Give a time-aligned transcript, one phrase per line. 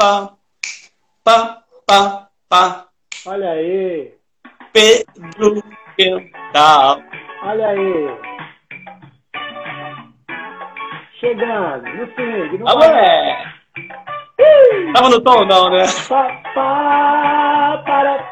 [0.00, 0.30] pá,
[1.22, 2.86] pá, pá, pá.
[3.26, 4.14] Olha aí.
[4.72, 5.62] Pedro
[5.94, 7.02] Quental.
[7.42, 8.18] Olha aí.
[11.20, 13.52] Chegando, no swing, no Alô, é.
[14.94, 15.84] Tava no tom não, né?
[16.08, 18.30] Pá, pá, para.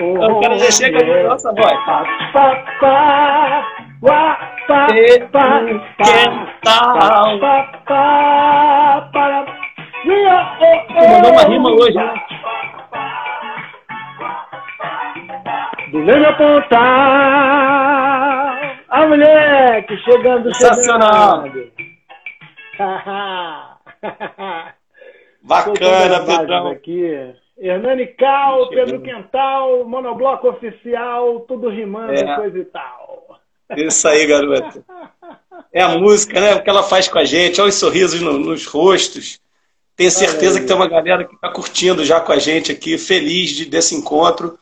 [0.00, 1.84] O cara já chega com a nossa voz.
[1.84, 3.66] Pá, pá, pá,
[4.02, 4.38] uá,
[4.68, 5.62] pá, Pedro pá,
[5.98, 7.40] pá, Quental.
[7.40, 9.38] pá, pá, para.
[9.40, 9.57] Ia, oh,
[10.08, 12.14] Tu mandou uma rima hoje, né?
[15.90, 16.78] Do Leme apontar
[18.88, 21.42] a mulher que chegando, Sensacional.
[21.44, 21.72] chegando.
[25.42, 26.68] Bacana, Pedrão.
[26.68, 27.34] aqui.
[27.58, 28.68] Hernani Cal.
[28.70, 32.36] Pedro Quental, monobloco oficial, tudo rimando É.
[32.36, 33.38] coisa e tal.
[33.76, 34.82] Isso aí, garoto.
[35.72, 36.54] É a música, né?
[36.54, 39.38] O que ela faz com a gente, olha os sorrisos no- nos rostos.
[39.98, 43.50] Tenho certeza que tem uma galera que está curtindo já com a gente aqui, feliz
[43.50, 44.58] de, desse encontro,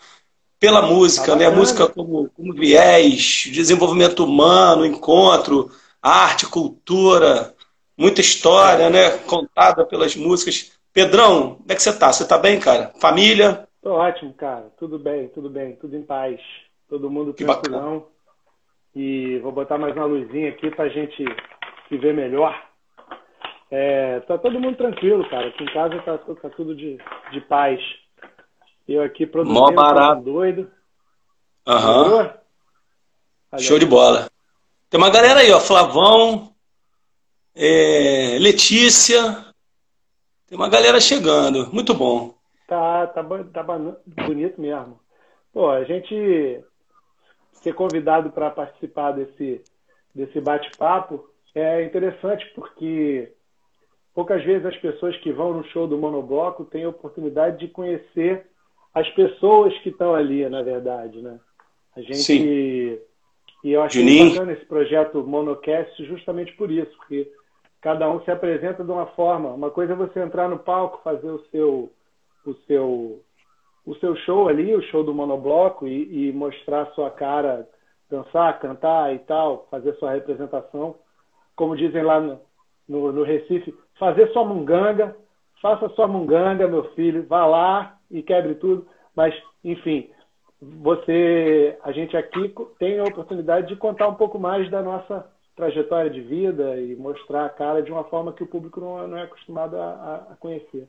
[0.60, 1.46] pela música, Tá né?
[1.46, 1.60] A bacana.
[1.60, 5.70] música como, como viés, desenvolvimento humano, encontro,
[6.02, 7.54] arte, cultura,
[7.98, 9.10] muita história, né?
[9.18, 10.72] Contada pelas músicas.
[10.92, 12.12] Pedrão, como é que você tá?
[12.12, 12.92] Você tá bem, cara?
[13.00, 13.68] Família?
[13.82, 14.70] Tô ótimo, cara.
[14.78, 16.40] Tudo bem, tudo bem, tudo em paz.
[16.88, 18.08] Todo mundo Que tranquilão.
[18.94, 21.24] E vou botar mais uma luzinha aqui pra gente
[21.88, 22.54] se ver melhor.
[23.70, 25.48] É, tá todo mundo tranquilo, cara.
[25.48, 26.98] Aqui em casa tá, tá tudo de,
[27.32, 27.80] de paz.
[28.86, 30.22] Eu aqui produzindo, Mó barato.
[30.22, 30.70] tô doido.
[31.66, 32.14] Aham.
[33.52, 34.30] Olha Show de bola.
[34.88, 35.58] Tem uma galera aí, ó.
[35.58, 36.54] Flavão,
[37.54, 39.44] é, Letícia.
[40.46, 41.72] Tem uma galera chegando.
[41.72, 42.34] Muito bom.
[42.68, 43.62] Tá, tá, tá
[44.06, 45.00] bonito mesmo.
[45.52, 46.62] Pô, a gente
[47.52, 49.64] ser convidado para participar desse,
[50.14, 53.32] desse bate-papo é interessante porque
[54.16, 58.46] poucas vezes as pessoas que vão no show do Monobloco têm a oportunidade de conhecer
[58.94, 61.38] as pessoas que estão ali, na verdade, né?
[61.94, 62.98] A gente Sim.
[63.62, 64.30] e eu achei Juninho.
[64.30, 67.30] bacana esse projeto Monocast justamente por isso, porque
[67.82, 69.50] cada um se apresenta de uma forma.
[69.50, 71.92] Uma coisa é você entrar no palco, fazer o seu
[72.46, 73.20] o seu
[73.84, 77.68] o seu show ali, o show do monobloco e, e mostrar a sua cara,
[78.10, 80.96] dançar, cantar e tal, fazer sua representação,
[81.54, 82.40] como dizem lá no,
[82.88, 85.16] no, no Recife, fazer sua munganga,
[85.60, 89.34] faça sua munganga, meu filho, vá lá e quebre tudo, mas
[89.64, 90.10] enfim,
[90.60, 96.10] você, a gente aqui tem a oportunidade de contar um pouco mais da nossa trajetória
[96.10, 99.22] de vida e mostrar a cara de uma forma que o público não, não é
[99.22, 100.88] acostumado a, a conhecer.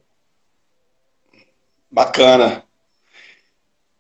[1.90, 2.64] Bacana.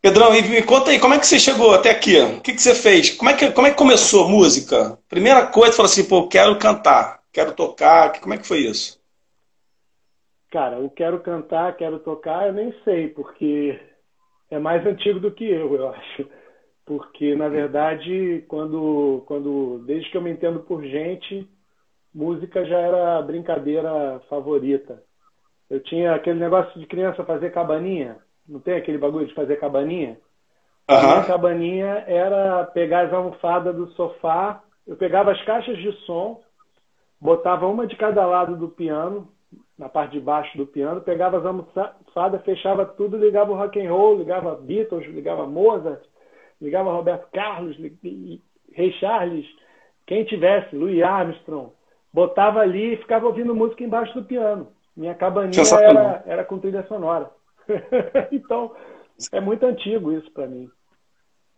[0.01, 2.19] Pedrão, me conta aí, como é que você chegou até aqui?
[2.19, 3.11] O que, que você fez?
[3.11, 4.97] Como é, que, como é que começou a música?
[5.09, 8.19] Primeira coisa, você falou assim, pô, quero cantar, quero tocar.
[8.19, 8.96] Como é que foi isso?
[10.51, 13.79] Cara, eu quero cantar, quero tocar, eu nem sei, porque
[14.49, 16.29] é mais antigo do que eu, eu acho.
[16.85, 21.45] Porque, na verdade, quando, quando desde que eu me entendo por gente,
[22.13, 25.03] música já era a brincadeira favorita.
[25.69, 28.17] Eu tinha aquele negócio de criança fazer cabaninha.
[28.47, 30.17] Não tem aquele bagulho de fazer cabaninha?
[30.87, 36.41] A minha cabaninha era pegar as almofadas do sofá, eu pegava as caixas de som,
[37.19, 39.27] botava uma de cada lado do piano,
[39.77, 43.91] na parte de baixo do piano, pegava as almofadas, fechava tudo, ligava o rock and
[43.91, 46.01] roll, ligava Beatles, ligava Mozart,
[46.59, 47.77] ligava Roberto Carlos,
[48.75, 49.45] Ray Charles,
[50.05, 51.71] quem tivesse, Louis Armstrong,
[52.11, 54.69] botava ali e ficava ouvindo música embaixo do piano.
[54.95, 56.03] Minha cabaninha Sensacional.
[56.03, 57.29] era, era com trilha sonora.
[58.31, 58.73] então,
[59.31, 60.69] é muito antigo isso para mim.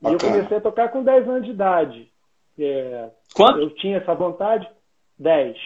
[0.02, 0.34] E eu Bacana.
[0.34, 2.12] comecei a tocar com 10 anos de idade.
[2.58, 3.60] É, Quanto?
[3.60, 4.70] eu tinha essa vontade,
[5.18, 5.58] 10.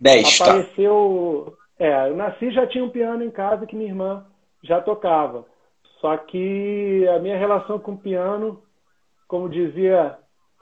[0.00, 0.44] 10, tá.
[1.78, 4.24] É, eu nasci já tinha um piano em casa que minha irmã
[4.62, 5.44] já tocava.
[6.00, 8.62] Só que a minha relação com o piano,
[9.28, 10.16] como dizia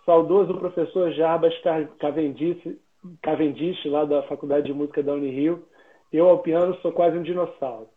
[0.05, 2.77] saudoso professor Jarbas Ca- Cavendish,
[3.23, 5.65] Cavendish, lá da Faculdade de Música da Unirio,
[6.13, 7.89] eu ao piano sou quase um dinossauro.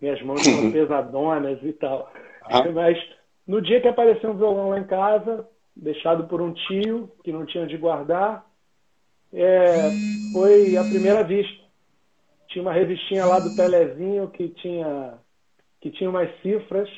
[0.00, 2.10] Minhas mãos são pesadonas e tal.
[2.44, 2.64] Ah.
[2.72, 2.98] Mas
[3.46, 7.44] no dia que apareceu um violão lá em casa, deixado por um tio que não
[7.46, 8.44] tinha onde guardar,
[9.32, 9.90] é,
[10.32, 11.67] foi a primeira vista.
[12.48, 15.14] Tinha uma revistinha lá do Telezinho que tinha,
[15.80, 16.88] que tinha umas cifras.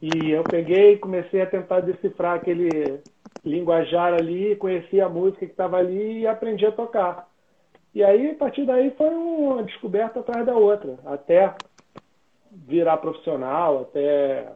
[0.00, 3.00] E eu peguei e comecei a tentar decifrar aquele
[3.44, 7.28] linguajar ali, conheci a música que estava ali e aprendi a tocar.
[7.94, 11.54] E aí, a partir daí, foi uma descoberta atrás da outra, até
[12.50, 14.52] virar profissional, até,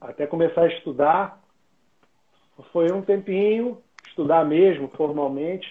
[0.00, 1.42] até começar a estudar.
[2.72, 5.66] Foi um tempinho, estudar mesmo, formalmente,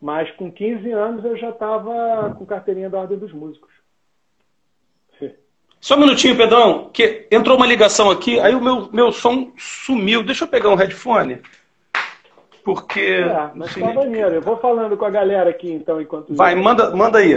[0.00, 3.78] mas com 15 anos eu já estava com carteirinha da Ordem dos Músicos.
[5.80, 10.24] Só um minutinho, Pedrão, que entrou uma ligação aqui, aí o meu, meu som sumiu.
[10.24, 11.40] Deixa eu pegar um headphone.
[12.64, 13.00] Porque.
[13.00, 14.34] É, mas assim, tá maneiro.
[14.34, 16.34] Eu vou falando com a galera aqui, então, enquanto.
[16.34, 17.34] Vai, manda, manda aí.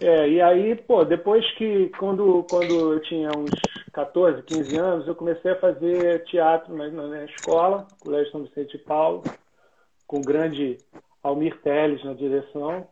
[0.00, 3.50] É, e aí, pô, depois que, quando, quando eu tinha uns
[3.92, 8.84] 14, 15 anos, eu comecei a fazer teatro na, na escola, Colégio São Vicente de
[8.84, 9.22] Paulo,
[10.06, 10.78] com grande
[11.22, 12.86] Almir Teles na direção.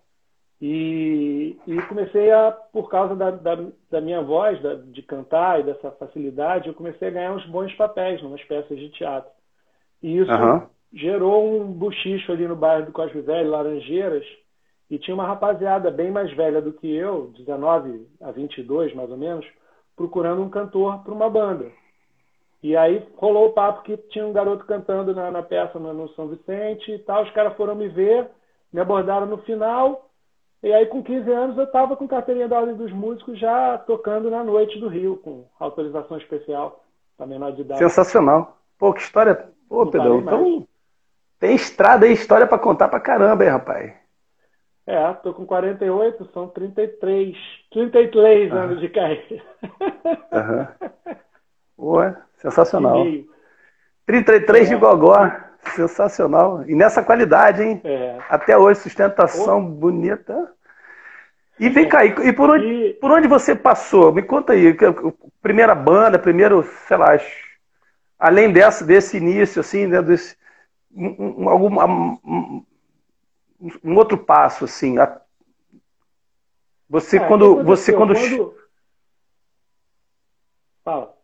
[0.61, 3.59] E, e comecei a, por causa da, da,
[3.91, 7.75] da minha voz, da, de cantar e dessa facilidade, eu comecei a ganhar uns bons
[7.75, 9.31] papéis nas peças de teatro.
[10.03, 10.67] E isso uhum.
[10.95, 14.25] gerou um buchicho ali no bairro do Cosme Velho, Laranjeiras,
[14.89, 19.17] e tinha uma rapaziada bem mais velha do que eu, 19 a 22 mais ou
[19.17, 19.45] menos,
[19.95, 21.71] procurando um cantor para uma banda.
[22.67, 26.29] E aí rolou o papo que tinha um garoto cantando na, na peça no, São
[26.29, 27.23] Vicente e tal.
[27.23, 28.29] Os caras foram me ver,
[28.73, 30.07] me abordaram no final
[30.67, 34.29] e aí, com 15 anos, eu estava com carteirinha da Ordem dos Músicos já tocando
[34.29, 36.83] na noite do Rio, com autorização especial
[37.17, 37.79] para menor de idade.
[37.79, 38.59] Sensacional.
[38.77, 39.49] Pô, que história.
[39.69, 40.67] Pô, Pedro, então
[41.39, 43.95] tem estrada e história para contar pra caramba, hein, rapaz?
[44.87, 47.37] É, tô com 48, são 33.
[47.71, 48.59] 33 uhum.
[48.59, 49.43] anos de carreira.
[50.33, 50.69] Aham.
[51.79, 53.05] Ué, sensacional.
[54.07, 54.75] 33 é.
[54.75, 55.31] de gogó.
[55.75, 56.65] Sensacional.
[56.69, 57.81] E nessa qualidade, hein?
[57.83, 58.19] É.
[58.29, 60.53] Até hoje, sustentação bonita.
[61.59, 64.13] E vem cá, e por onde, por onde você passou?
[64.13, 64.77] Me conta aí.
[65.41, 67.19] Primeira banda, primeiro, sei lá,
[68.19, 70.37] além dessa, desse início, assim, né, desse,
[70.95, 72.65] um, algum, um,
[73.83, 74.97] um outro passo, assim.
[76.89, 77.65] Você é, quando.
[77.65, 78.15] Você quando...
[78.15, 78.55] quando...
[80.85, 81.16] Fala.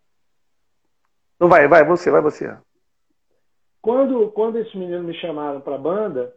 [1.43, 2.57] Não vai, vai, você, vai você.
[3.81, 6.33] Quando, quando esses meninos me chamaram para a banda,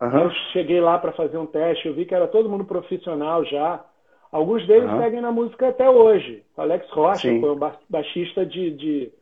[0.00, 0.16] uhum.
[0.16, 3.84] eu cheguei lá para fazer um teste, eu vi que era todo mundo profissional já.
[4.30, 5.00] Alguns deles uhum.
[5.00, 6.44] seguem na música até hoje.
[6.56, 7.40] Alex Rocha Sim.
[7.40, 7.58] foi um
[7.90, 9.12] baixista de, de,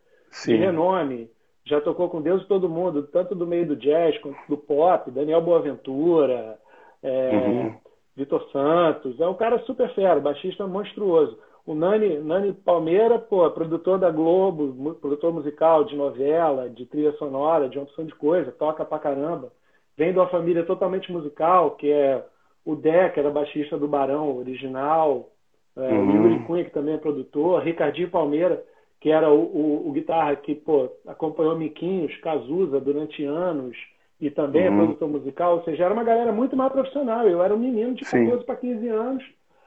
[0.45, 1.31] de, renome.
[1.65, 5.11] Já tocou com Deus e todo mundo, tanto do meio do jazz quanto do pop.
[5.11, 6.59] Daniel Boaventura,
[7.03, 7.75] é, uhum.
[8.15, 9.19] Vitor Santos.
[9.19, 11.39] É um cara super fera, baixista monstruoso.
[11.67, 17.69] O Nani, Nani Palmeira, pô, produtor da Globo, produtor musical de novela, de trilha sonora,
[17.69, 19.53] de uma opção de coisa, toca pra caramba.
[19.97, 22.25] Vem de uma família totalmente musical, que é
[22.65, 25.29] o Dé, que era baixista do Barão original,
[25.77, 26.07] é, uhum.
[26.07, 28.63] o Igor de Cunha, que também é produtor, Ricardinho Palmeira,
[29.01, 33.77] que era o, o, o guitarra que pô, acompanhou Miquinhos, Cazuza durante anos,
[34.21, 34.75] e também é uhum.
[34.75, 37.29] é produtor musical, ou seja, era uma galera muito mais profissional.
[37.29, 39.25] Eu era um menino de 14 para 15 anos,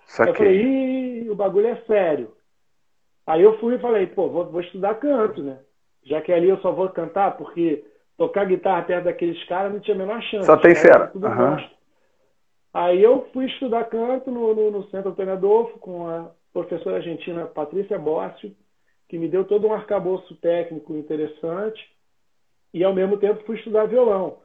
[0.10, 0.32] Saquei.
[0.32, 2.32] Eu falei, Ih, o bagulho é sério.
[3.28, 5.60] Aí eu fui e falei, pô, vou, vou, estudar canto, né?
[6.04, 7.86] Já que ali eu só vou cantar, porque
[8.18, 10.48] tocar guitarra perto daqueles caras não tinha a menor chance.
[10.48, 11.12] Só tem fera.
[11.14, 11.70] Uhum.
[12.74, 17.46] Aí eu fui estudar canto no, no, no Centro Antônio Adolfo com a professora argentina
[17.46, 18.52] Patrícia Bócio,
[19.08, 21.88] que me deu todo um arcabouço técnico interessante,
[22.74, 24.40] e ao mesmo tempo fui estudar violão.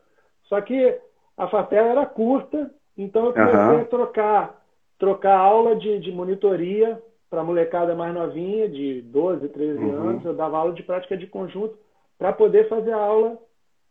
[0.44, 1.00] Só que
[1.38, 3.80] a fatela era curta, então eu comecei uhum.
[3.80, 4.63] a trocar
[5.04, 10.08] trocar aula de, de monitoria para molecada mais novinha, de 12, 13 uhum.
[10.08, 10.24] anos.
[10.24, 11.76] Eu dava aula de prática de conjunto
[12.16, 13.38] para poder fazer a aula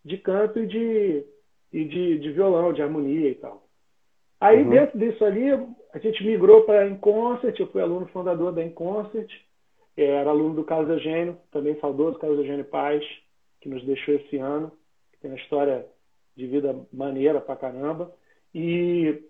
[0.04, 1.24] de canto e de,
[1.72, 3.64] e de, de violão, de harmonia e tal.
[4.42, 4.72] Aí, uhum.
[4.72, 5.52] dentro disso ali,
[5.94, 7.60] a gente migrou para a Inconcert.
[7.60, 9.32] Eu fui aluno fundador da Inconcert.
[9.96, 13.04] Era aluno do Carlos Eugênio, também saudoso Carlos Eugênio Paz,
[13.62, 14.72] que nos deixou esse ano.
[15.22, 15.86] Tem uma história
[16.36, 18.12] de vida maneira pra caramba.
[18.54, 19.22] E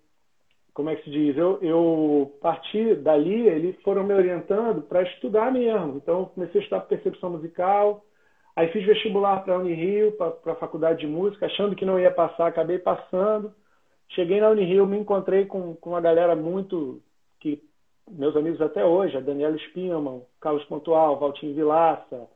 [0.73, 1.37] como é que se diz?
[1.37, 5.97] Eu, eu parti dali, eles foram me orientando para estudar mesmo.
[5.97, 8.03] Então, comecei a estudar percepção musical,
[8.55, 12.11] aí fiz vestibular para a Unirio, para a faculdade de música, achando que não ia
[12.11, 13.53] passar, acabei passando.
[14.09, 17.01] Cheguei na Unirio, me encontrei com, com uma galera muito
[17.39, 17.61] que
[18.09, 22.27] meus amigos até hoje, a Daniela Spinman, Carlos Pontual, Valtinho Vilaça,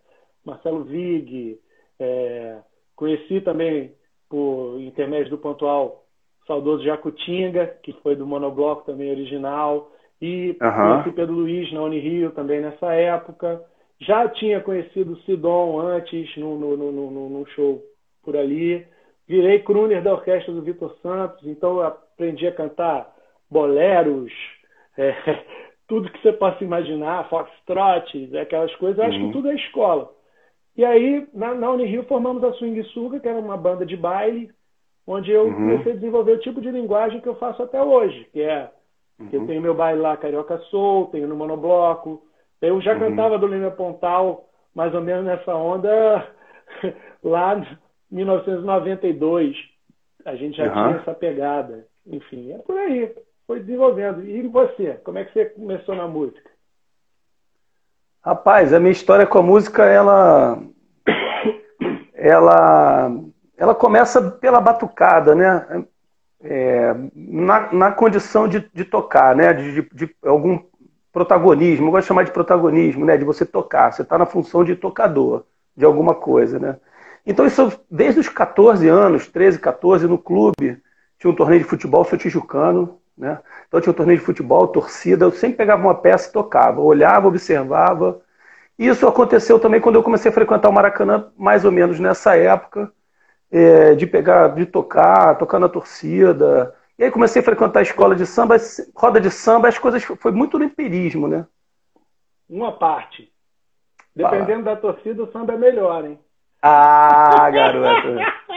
[0.45, 1.59] Marcelo Vig,
[1.99, 2.59] é,
[2.95, 3.93] conheci também
[4.29, 6.06] por intermédio do Pontual
[6.47, 11.13] saudoso Jacutinga, que foi do monobloco também original, e uhum.
[11.13, 13.61] Pedro Luiz na Unirio também nessa época.
[13.99, 17.81] Já tinha conhecido o Sidon antes, no, no, no, no, show
[18.23, 18.85] por ali.
[19.27, 23.13] Virei crooner da orquestra do Vitor Santos, então aprendi a cantar
[23.49, 24.31] boleros,
[24.97, 25.13] é,
[25.87, 28.99] tudo que você possa imaginar, foxtrot, aquelas coisas.
[28.99, 29.27] Acho uhum.
[29.27, 30.09] que tudo é escola.
[30.75, 34.51] E aí, na, na Unirio, formamos a Swing Suga, que era uma banda de baile,
[35.07, 35.53] onde eu uhum.
[35.53, 38.69] comecei a desenvolver o tipo de linguagem que eu faço até hoje, que é
[39.17, 39.27] uhum.
[39.27, 42.21] que eu tenho meu baile lá Carioca Soul, tenho no monobloco.
[42.61, 42.99] Eu já uhum.
[42.99, 46.27] cantava do Lima Pontal, mais ou menos nessa onda,
[47.23, 49.55] lá em 1992.
[50.25, 51.87] A gente já tinha essa pegada.
[52.05, 53.15] Enfim, é por aí.
[53.45, 54.25] Foi desenvolvendo.
[54.25, 54.99] E você?
[55.03, 56.49] Como é que você começou na música?
[58.21, 60.61] Rapaz, a minha história com a música, ela.
[62.19, 63.11] Ela,
[63.57, 65.85] ela começa pela batucada, né?
[66.39, 69.51] É, na, na condição de, de tocar, né?
[69.53, 70.59] De, de, de, algum
[71.11, 73.17] protagonismo, eu gosto de chamar de protagonismo, né?
[73.17, 73.91] De você tocar.
[73.91, 75.43] Você está na função de tocador
[75.75, 76.77] de alguma coisa, né?
[77.25, 80.81] Então, isso desde os 14 anos, 13, 14, no clube,
[81.19, 83.39] tinha um torneio de futebol, sou tijucano, né?
[83.67, 87.27] Então tinha um torneio de futebol, torcida, eu sempre pegava uma peça e tocava, olhava,
[87.27, 88.21] observava.
[88.77, 92.91] Isso aconteceu também quando eu comecei a frequentar o Maracanã, mais ou menos nessa época,
[93.51, 96.73] é, de pegar, de tocar, tocar na torcida.
[96.97, 98.57] E aí comecei a frequentar a escola de samba,
[98.95, 101.45] roda de samba, as coisas foi muito no empirismo, né?
[102.49, 103.31] Uma parte.
[104.15, 104.75] Dependendo Fala.
[104.75, 106.19] da torcida, o samba é melhor, hein?
[106.61, 108.07] Ah, garoto.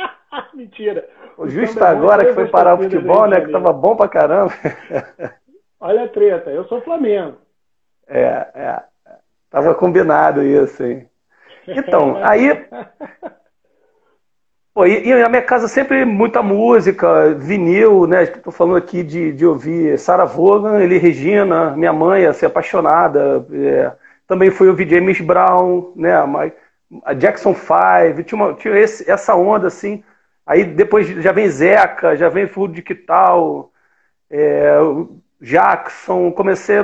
[0.55, 1.09] Mentira.
[1.37, 3.41] O justo agora que foi parar o futebol, né?
[3.41, 4.53] Que tava bom pra caramba.
[5.79, 7.39] Olha a treta, eu sou Flamengo.
[8.07, 8.83] É, é.
[9.51, 11.09] Tava combinado isso, hein?
[11.67, 12.51] Então, aí.
[14.73, 18.23] Pô, e, e, a minha casa sempre muita música, vinil, né?
[18.23, 23.45] Estou falando aqui de, de ouvir Sarah Vaughan, Eli Regina, minha mãe, assim, apaixonada.
[23.53, 23.93] É,
[24.29, 26.13] também fui ouvir James Brown, né?
[27.05, 30.05] A Jackson 5, tinha, uma, tinha esse, essa onda assim.
[30.47, 33.73] Aí depois já vem Zeca, já vem Full de Quital,
[34.31, 34.77] é,
[35.41, 36.77] Jackson, comecei.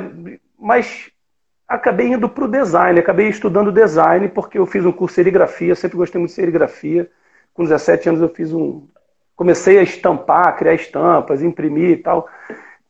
[0.59, 1.09] Mas
[1.67, 5.75] acabei indo para o design, acabei estudando design, porque eu fiz um curso de serigrafia,
[5.75, 7.09] sempre gostei muito de serigrafia.
[7.57, 8.87] Com 17 anos eu fiz um.
[9.35, 12.29] Comecei a estampar, criar estampas, imprimir e tal.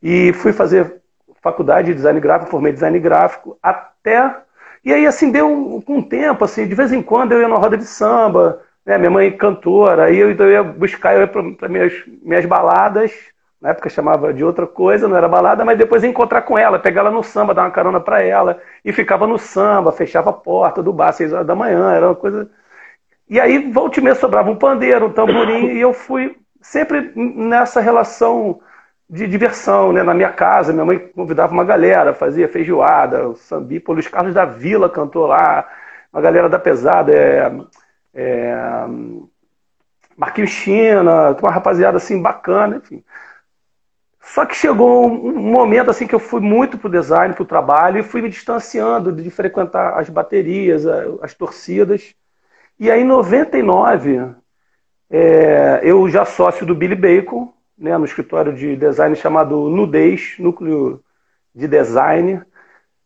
[0.02, 1.00] E fui fazer
[1.42, 4.36] faculdade de design gráfico, formei design gráfico, até.
[4.84, 7.56] E aí, assim, deu um, um tempo, assim, de vez em quando eu ia na
[7.56, 8.98] roda de samba, né?
[8.98, 13.12] Minha mãe cantora, aí eu, eu ia buscar, eu ia para minhas, minhas baladas,
[13.60, 16.78] na época chamava de outra coisa, não era balada, mas depois ia encontrar com ela,
[16.78, 20.32] pegar ela no samba, dar uma carona para ela, e ficava no samba, fechava a
[20.32, 22.50] porta do bar, seis horas da manhã, era uma coisa.
[23.28, 27.80] E aí, volta e meia, sobrava um pandeiro, um tamborim, e eu fui sempre nessa
[27.80, 28.60] relação
[29.08, 30.02] de diversão, né?
[30.02, 34.34] Na minha casa, minha mãe convidava uma galera, fazia feijoada, o sambi, pô, Luiz Carlos
[34.34, 35.66] da Vila cantou lá,
[36.12, 37.52] uma galera da pesada, é,
[38.14, 38.54] é,
[40.16, 43.04] Marquinhos China, uma rapaziada assim bacana, enfim.
[44.20, 48.02] Só que chegou um momento assim que eu fui muito pro design, pro trabalho, e
[48.02, 50.84] fui me distanciando de frequentar as baterias,
[51.22, 52.14] as torcidas.
[52.80, 54.34] E aí, em 99,
[55.10, 61.02] é, eu já sócio do Billy Bacon, né, no escritório de design chamado Nudez, Núcleo
[61.52, 62.40] de Design,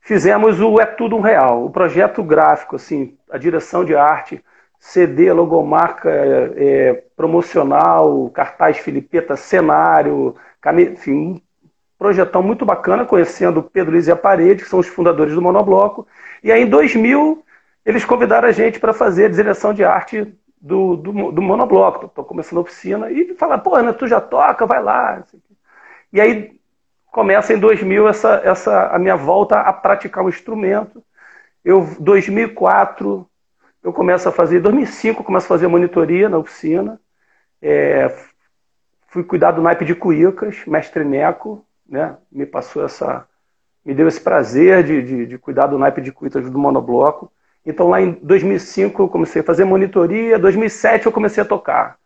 [0.02, 4.44] fizemos o É Tudo um Real, o projeto gráfico, assim, a direção de arte,
[4.78, 10.34] CD, logomarca é, promocional, cartaz filipeta, cenário,
[10.76, 11.40] enfim, um
[11.98, 16.06] projetão muito bacana, conhecendo Pedro Liz e a Parede, que são os fundadores do Monobloco.
[16.44, 17.42] E aí, em 2000,
[17.84, 22.06] eles convidaram a gente para fazer a direção de arte do, do, do Monobloco.
[22.06, 25.22] Estou começando a oficina e falar, pô, Ana, tu já toca, vai lá.
[26.12, 26.60] E aí
[27.06, 31.04] começa em 2000 essa, essa, a minha volta a praticar o instrumento.
[31.64, 33.28] Eu, 2004,
[33.82, 37.00] eu começo a fazer, em 2005 eu começo a fazer monitoria na oficina,
[37.60, 38.14] é,
[39.08, 43.26] fui cuidar do naipe de cuícas, mestre Neco, né, me passou essa,
[43.84, 47.31] me deu esse prazer de, de, de cuidar do naipe de cuícas do monobloco.
[47.64, 51.96] Então lá em 2005 eu comecei a fazer monitoria, 2007 eu comecei a tocar.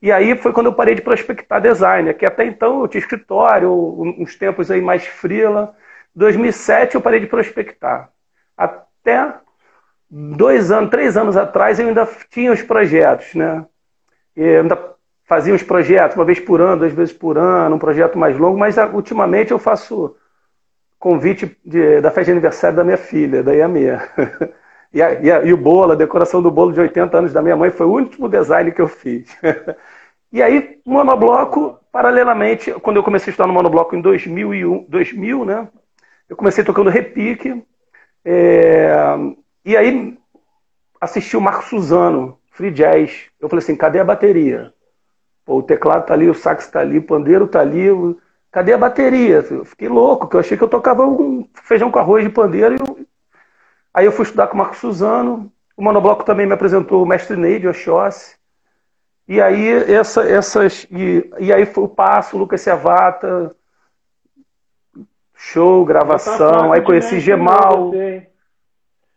[0.00, 3.70] E aí foi quando eu parei de prospectar design, que até então eu tinha escritório,
[3.72, 5.76] uns tempos aí mais frila.
[6.14, 8.10] 2007 eu parei de prospectar.
[8.56, 9.34] Até
[10.10, 13.64] dois anos, três anos atrás, eu ainda tinha os projetos, né?
[14.34, 14.92] Eu ainda
[15.24, 18.58] fazia os projetos, uma vez por ano, duas vezes por ano, um projeto mais longo,
[18.58, 20.16] mas ah, ultimamente eu faço
[20.98, 24.02] convite de, da festa de aniversário da minha filha, da Yamia.
[24.92, 27.42] e, a, e, a, e o bolo, a decoração do bolo de 80 anos da
[27.42, 29.36] minha mãe foi o último design que eu fiz.
[30.32, 35.68] e aí, monobloco, paralelamente, quando eu comecei a estudar no monobloco em 2001, 2000, né?
[36.28, 37.62] Eu comecei tocando repique,
[38.24, 38.94] é,
[39.64, 40.16] e aí
[41.00, 43.26] assisti o Marco Suzano, free jazz.
[43.40, 44.72] Eu falei assim, cadê a bateria?
[45.44, 47.86] Pô, o teclado tá ali, o sax tá ali, o pandeiro tá ali.
[48.50, 49.44] Cadê a bateria?
[49.50, 52.76] Eu fiquei louco, porque eu achei que eu tocava um feijão com arroz de pandeiro.
[52.78, 52.91] Eu...
[53.94, 55.52] Aí eu fui estudar com o Marco Suzano.
[55.76, 58.36] O Monobloco também me apresentou o mestre Neide Oxóssi.
[59.28, 60.86] E aí essa, essas.
[60.90, 63.54] E, e aí foi o passo, o Lucas Sevata.
[65.34, 66.68] Show, gravação.
[66.68, 67.92] Tá aí conheci Gemal.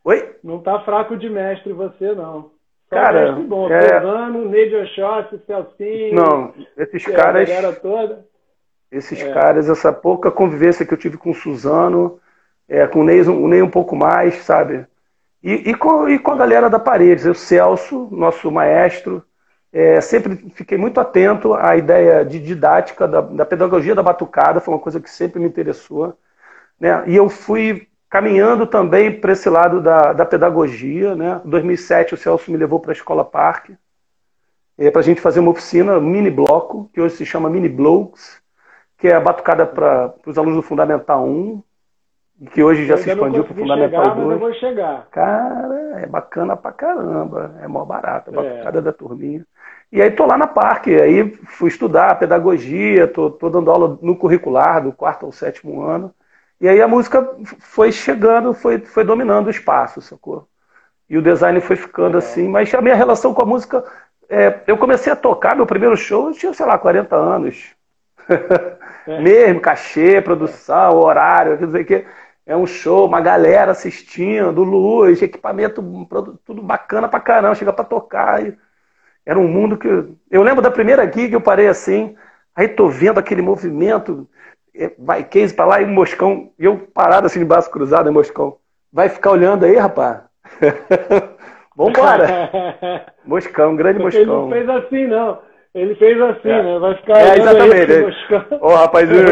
[0.03, 0.35] Oi?
[0.43, 2.51] Não tá fraco de mestre você, não.
[2.89, 3.69] Só cara, mestre bom.
[3.69, 3.79] É...
[3.79, 6.15] Pegando, Neide Oxóssi, Celcinho.
[6.15, 7.49] Não, esses caras.
[7.81, 8.25] toda.
[8.91, 9.33] Esses é.
[9.33, 12.19] caras, essa pouca convivência que eu tive com o Suzano,
[12.67, 14.85] é, com o Ney, o Ney um pouco mais, sabe?
[15.43, 19.23] E, e, com, e com a galera da Paredes, o Celso, nosso maestro,
[19.71, 24.73] é, sempre fiquei muito atento à ideia de didática, da, da, pedagogia da batucada, foi
[24.73, 26.17] uma coisa que sempre me interessou.
[26.79, 27.03] Né?
[27.07, 31.13] E eu fui caminhando também para esse lado da, da pedagogia.
[31.13, 31.41] Né?
[31.45, 33.77] Em 2007, o Celso me levou para a Escola Parque,
[34.77, 37.69] é, para a gente fazer uma oficina, um mini bloco, que hoje se chama Mini
[37.69, 38.41] Blocks,
[38.97, 41.61] que é a batucada para os alunos do Fundamental 1,
[42.51, 44.27] que hoje já se expandiu para o Fundamental chegar, 2.
[44.27, 45.07] Mas eu vou chegar.
[45.11, 48.63] Cara, é bacana pra caramba, é mó barato, é.
[48.65, 48.81] é.
[48.81, 49.45] da turminha.
[49.91, 54.17] E aí tô lá na Parque, aí fui estudar pedagogia, tô, tô dando aula no
[54.17, 56.13] curricular do quarto ao sétimo ano.
[56.59, 60.47] E aí a música foi chegando, foi, foi dominando o espaço, sacou?
[61.09, 62.19] E o design foi ficando é.
[62.19, 63.85] assim, mas a minha relação com a música,
[64.27, 67.73] é, eu comecei a tocar, meu primeiro show, eu tinha, sei lá, 40 anos.
[69.07, 69.21] É.
[69.21, 72.05] Mesmo, cachê, produção, horário, quer dizer que
[72.45, 75.83] é um show, uma galera assistindo, luz, equipamento,
[76.45, 78.45] tudo bacana pra caramba, chega pra tocar.
[78.45, 78.55] E
[79.25, 79.87] era um mundo que.
[80.29, 82.15] Eu lembro da primeira gig, eu parei assim,
[82.55, 84.27] aí tô vendo aquele movimento,
[84.75, 88.09] é, vai case pra lá e o Moscão, e eu parado assim de braço cruzado,
[88.09, 88.57] em Moscão.
[88.93, 90.19] Vai ficar olhando aí, rapaz?
[91.75, 92.51] Vambora!
[93.25, 94.51] Moscão, grande Porque Moscão.
[94.51, 95.39] Ele não fez assim, não.
[95.73, 96.63] Ele fez assim, é.
[96.63, 96.79] né?
[96.79, 97.91] Vai ficar é, olhando exatamente.
[97.91, 98.45] aí Moscão.
[98.51, 99.25] Ô, oh, rapazinho.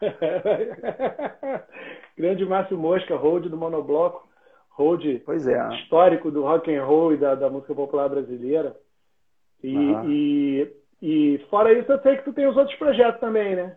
[2.16, 4.26] grande Márcio Mosca, hold do Monobloco,
[4.70, 5.74] hold é.
[5.76, 8.76] histórico do rock and roll e da, da música popular brasileira.
[9.62, 10.10] E, uhum.
[10.10, 13.76] e, e, fora isso, eu sei que tu tem os outros projetos também, né?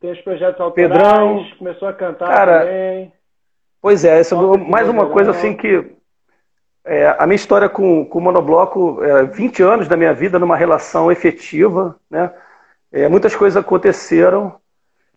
[0.00, 3.12] Tem os projetos autorais, Pedrão, começou a cantar cara, também.
[3.80, 5.94] Pois é, essa, mais uma coisa assim que
[6.84, 10.56] é, a minha história com, com o monobloco, é, 20 anos da minha vida numa
[10.56, 12.30] relação efetiva, né?
[12.92, 14.54] É, muitas coisas aconteceram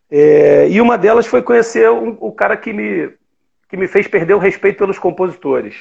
[0.09, 3.11] é, e uma delas foi conhecer um, o cara que me,
[3.69, 5.75] que me fez perder o respeito pelos compositores.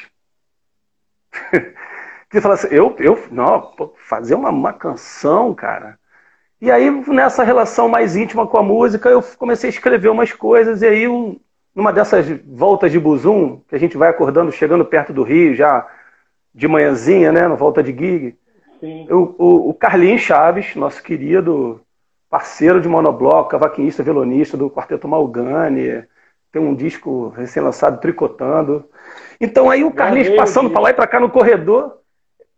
[2.30, 5.98] que fala assim, eu, eu não, fazer uma, uma canção, cara.
[6.60, 10.82] E aí, nessa relação mais íntima com a música, eu comecei a escrever umas coisas,
[10.82, 11.38] e aí, um,
[11.74, 15.86] numa dessas voltas de buzum, que a gente vai acordando, chegando perto do Rio, já
[16.54, 18.36] de manhãzinha, né, na volta de gig,
[18.82, 21.80] eu, o, o Carlinhos Chaves, nosso querido
[22.28, 26.04] parceiro de monobloco, cavaquinista, violonista do Quarteto Malgani,
[26.52, 28.88] tem um disco recém-lançado, Tricotando.
[29.40, 31.98] Então aí o Carlinhos passando para lá e para cá no corredor,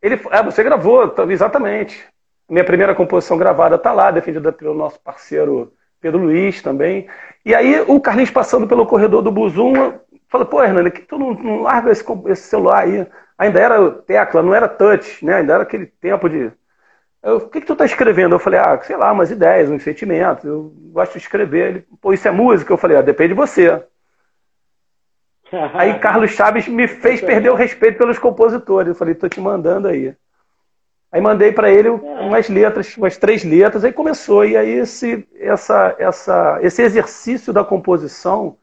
[0.01, 2.07] ele, ah, você gravou, tá, exatamente.
[2.49, 7.09] Minha primeira composição gravada está lá, defendida pelo nosso parceiro Pedro Luiz também.
[7.45, 11.35] E aí o Carlinhos passando pelo corredor do Buzum, fala, pô, Hernani, que tu não,
[11.35, 13.07] não larga esse, esse, celular aí?
[13.37, 15.37] Ainda era tecla, não era touch, né?
[15.37, 16.53] Ainda era aquele tempo de.
[17.23, 18.35] Eu, o que, que tu tá escrevendo?
[18.35, 20.45] Eu falei, ah, sei lá, umas ideias, uns sentimentos.
[20.45, 21.69] Eu gosto de escrever.
[21.69, 22.73] Ele, pô, isso é música?
[22.73, 23.83] Eu falei, ah, depende de você.
[25.75, 28.89] aí Carlos Chaves me fez perder o respeito pelos compositores.
[28.89, 30.15] Eu falei, tô te mandando aí.
[31.11, 34.45] Aí mandei para ele umas letras, umas três letras, aí começou.
[34.45, 38.59] E aí esse, essa, essa, esse exercício da composição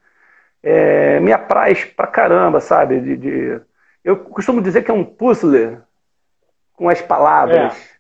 [0.62, 3.00] é, me apraz pra caramba, sabe?
[3.00, 3.62] De, de,
[4.04, 5.80] eu costumo dizer que é um puzzle
[6.74, 7.76] com as palavras.
[7.76, 7.95] É.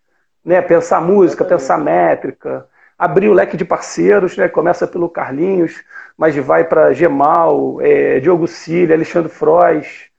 [0.45, 0.61] Né?
[0.61, 4.47] Pensar música, pensar métrica, abrir o leque de parceiros, né?
[4.47, 5.83] começa pelo Carlinhos,
[6.15, 10.09] mas vai para Gemal, é, Diogo Cília, Alexandre Frois.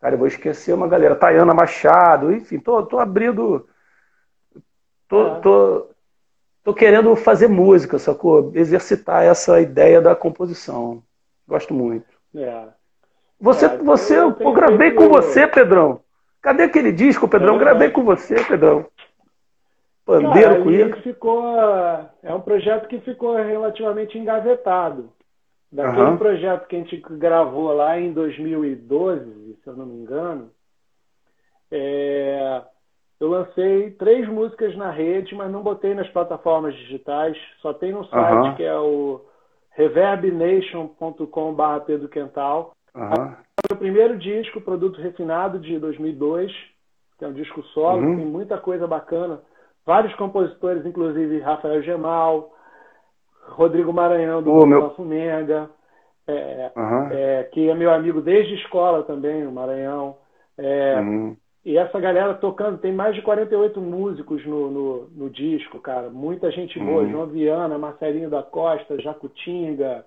[0.00, 3.68] Cara, eu vou esquecer uma galera, Tayana Machado, enfim, tô, tô abrindo.
[5.06, 5.90] Tô, tô,
[6.64, 8.50] tô querendo fazer música, sacou?
[8.54, 11.02] Exercitar essa ideia da composição.
[11.46, 12.06] Gosto muito.
[12.34, 12.64] É.
[13.40, 16.00] Você, é, você eu, eu gravei com você, Pedrão.
[16.40, 17.56] Cadê aquele disco, Pedrão?
[17.56, 18.86] É gravei com você, Pedrão.
[20.18, 21.42] Pandeiro com ficou
[22.22, 25.10] É um projeto que ficou relativamente engavetado.
[25.72, 26.16] Daquele uhum.
[26.16, 30.50] projeto que a gente gravou lá em 2012, se eu não me engano,
[31.70, 32.60] é,
[33.20, 38.04] eu lancei três músicas na rede, mas não botei nas plataformas digitais, só tem no
[38.06, 38.54] site uhum.
[38.56, 39.24] que é o
[39.70, 42.72] reverbnation.com.br Pedro Quental.
[42.92, 43.36] Uhum.
[43.70, 46.52] o primeiro disco, Produto Refinado, de 2002,
[47.16, 48.16] que é um disco solo, uhum.
[48.16, 49.40] tem muita coisa bacana.
[49.84, 52.52] Vários compositores, inclusive Rafael Gemal,
[53.48, 54.90] Rodrigo Maranhão, do meu...
[54.90, 55.68] Fumenga,
[56.26, 57.08] é, uhum.
[57.10, 60.16] é, que é meu amigo desde escola também, o Maranhão.
[60.56, 61.36] É, uhum.
[61.64, 66.08] E essa galera tocando, tem mais de 48 músicos no, no, no disco, cara.
[66.08, 67.02] Muita gente boa.
[67.02, 67.10] Uhum.
[67.10, 70.04] João Viana, Marcelinho da Costa, Jacutinga,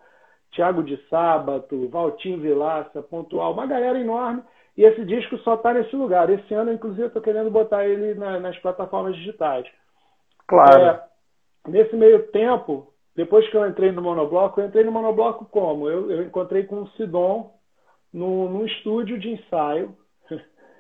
[0.52, 4.42] Tiago de Sábato, Valtinho Vilaça, Pontual, uma galera enorme.
[4.76, 6.30] E esse disco só está nesse lugar.
[6.30, 9.68] Esse ano, inclusive, eu estou querendo botar ele na, nas plataformas digitais.
[10.48, 10.82] Claro.
[10.82, 11.04] É,
[11.68, 15.88] nesse meio tempo, depois que eu entrei no monobloco, eu entrei no monobloco como?
[15.88, 17.54] Eu, eu encontrei com o Sidon
[18.12, 19.96] num, num estúdio de ensaio,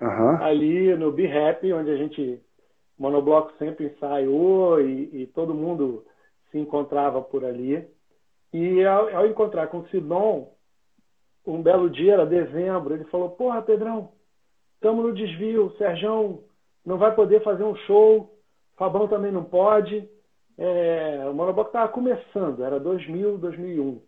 [0.01, 0.38] uhum.
[0.41, 2.41] ali no Be Happy, onde a gente,
[2.97, 6.06] Monobloco sempre ensaiou e, e, todo mundo
[6.51, 7.88] se encontrava por ali.
[8.53, 10.52] E ao, ao encontrar com o Sidon,
[11.45, 14.12] um belo dia, era dezembro, ele falou, porra, Pedrão,
[14.75, 16.43] estamos no desvio, o Serjão
[16.86, 18.34] não vai poder fazer um show,
[18.75, 20.08] Fabão também não pode.
[20.58, 24.01] É, o Monobloco estava começando, era 2000, 2001.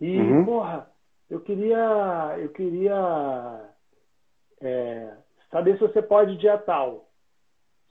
[0.00, 0.44] E, uhum.
[0.44, 0.90] porra,
[1.28, 3.70] eu queria, eu queria
[4.60, 5.12] é,
[5.50, 7.08] saber se você pode dia tal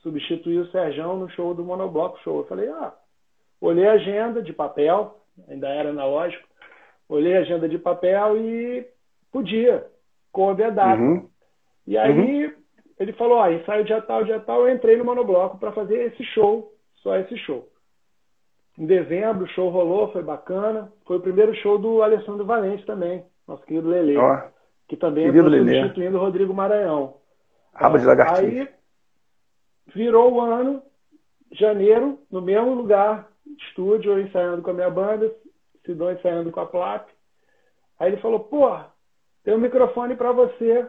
[0.02, 2.38] substituir o Serjão no show do Monobloco Show.
[2.38, 2.94] Eu falei, ah,
[3.60, 6.48] olhei a agenda de papel, ainda era analógico,
[7.10, 8.86] olhei a agenda de papel e
[9.32, 9.86] podia,
[10.32, 11.00] coube a data.
[11.00, 11.28] Uhum.
[11.86, 12.52] E aí uhum.
[12.98, 16.24] ele falou, ah, ensaio dia tal, dia tal, eu entrei no Monobloco para fazer esse
[16.24, 17.68] show, só esse show.
[18.78, 20.90] Em dezembro o show rolou, foi bacana.
[21.04, 24.16] Foi o primeiro show do Alessandro Valente também, nosso querido Lele.
[24.16, 24.38] Oh,
[24.88, 27.14] que também é substituindo o Rodrigo Maranhão.
[27.74, 28.46] Rabo de lagartixa.
[28.46, 28.68] Aí
[29.94, 30.82] virou o ano,
[31.52, 35.32] janeiro, no mesmo lugar, estúdio, eu ensaiando com a minha banda,
[35.84, 37.08] Sidão ensaiando com a Plap.
[37.98, 38.78] Aí ele falou, pô,
[39.44, 40.88] tem um microfone para você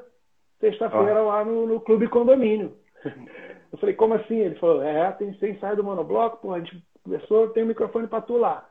[0.60, 2.78] sexta-feira lá no, no Clube Condomínio.
[3.72, 4.38] Eu falei, como assim?
[4.38, 8.08] Ele falou, é, tem, tem ensaio do monobloco, pô, a gente conversou, tem um microfone
[8.08, 8.68] para tu lá.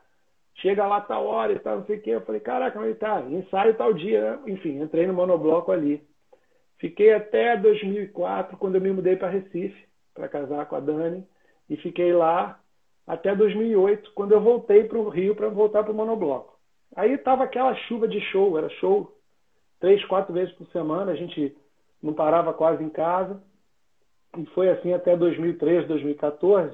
[0.55, 2.11] Chega lá tal hora e tal, não sei o quê.
[2.11, 4.39] Eu falei, caraca, mas tá, ensaio tal dia, né?
[4.47, 6.03] Enfim, entrei no monobloco ali.
[6.77, 11.25] Fiquei até 2004, quando eu me mudei para Recife, para casar com a Dani.
[11.69, 12.59] E fiquei lá
[13.11, 16.57] até 2008, quando eu voltei para o Rio para voltar para o monobloco.
[16.95, 19.11] Aí tava aquela chuva de show, era show
[19.81, 21.53] três, quatro vezes por semana, a gente
[22.01, 23.43] não parava quase em casa.
[24.37, 26.73] E foi assim até 2013, 2014.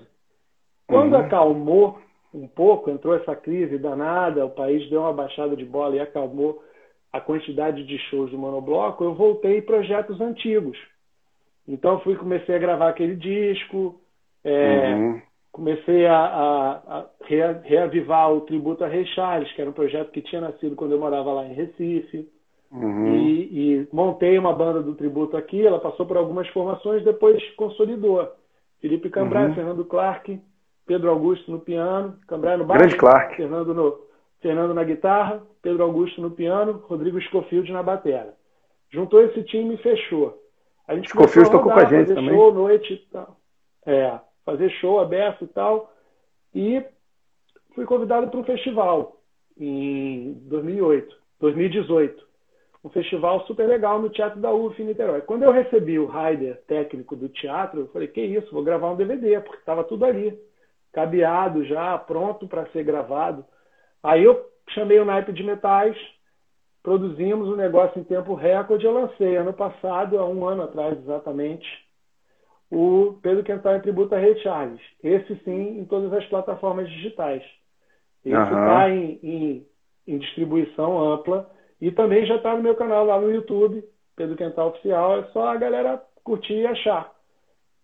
[0.85, 1.21] Quando uhum.
[1.21, 1.99] acalmou
[2.31, 6.63] um pouco, entrou essa crise danada, o país deu uma baixada de bola e acalmou
[7.11, 10.77] a quantidade de shows do monobloco, eu voltei projetos antigos.
[11.67, 13.99] Então fui comecei a gravar aquele disco,
[14.43, 15.21] é, uhum.
[15.57, 17.05] Comecei a, a, a
[17.63, 20.99] reavivar o tributo a Rei Charles, que era um projeto que tinha nascido quando eu
[20.99, 22.29] morava lá em Recife.
[22.71, 23.15] Uhum.
[23.15, 28.29] E, e, montei uma banda do tributo aqui, ela passou por algumas formações, depois consolidou.
[28.79, 29.55] Felipe Cambrai, uhum.
[29.55, 30.39] Fernando Clark,
[30.85, 32.83] Pedro Augusto no piano, Cambrai no baixo.
[33.35, 33.99] Fernando, no,
[34.39, 38.33] Fernando na guitarra, Pedro Augusto no piano, Rodrigo Scofield na bateria.
[38.91, 40.37] Juntou esse time e fechou.
[40.87, 42.29] A gente Scofield tocou com a gente também.
[42.29, 43.37] show noite e tal.
[43.85, 45.93] É, fazer show aberto e tal.
[46.55, 46.83] E
[47.75, 49.21] fui convidado para um festival
[49.59, 52.27] em 2008, 2018
[52.87, 55.21] um festival super legal no Teatro da UF em Niterói.
[55.21, 58.95] Quando eu recebi o rider técnico do teatro, eu falei, que isso, vou gravar um
[58.95, 60.39] DVD, porque estava tudo ali,
[60.93, 63.43] cabeado já, pronto para ser gravado.
[64.01, 65.97] Aí eu chamei o naipe de metais,
[66.81, 70.97] produzimos o um negócio em tempo recorde, eu lancei ano passado, há um ano atrás
[70.97, 71.67] exatamente,
[72.69, 74.81] o Pedro Quental em Tributo a Rei Charles.
[75.03, 77.43] Esse sim, em todas as plataformas digitais.
[78.25, 78.89] Esse está uhum.
[78.89, 79.67] em, em,
[80.07, 81.49] em distribuição ampla
[81.79, 83.83] e também já está no meu canal lá no YouTube,
[84.15, 85.19] Pedro Quental Oficial.
[85.19, 87.11] É só a galera curtir e achar.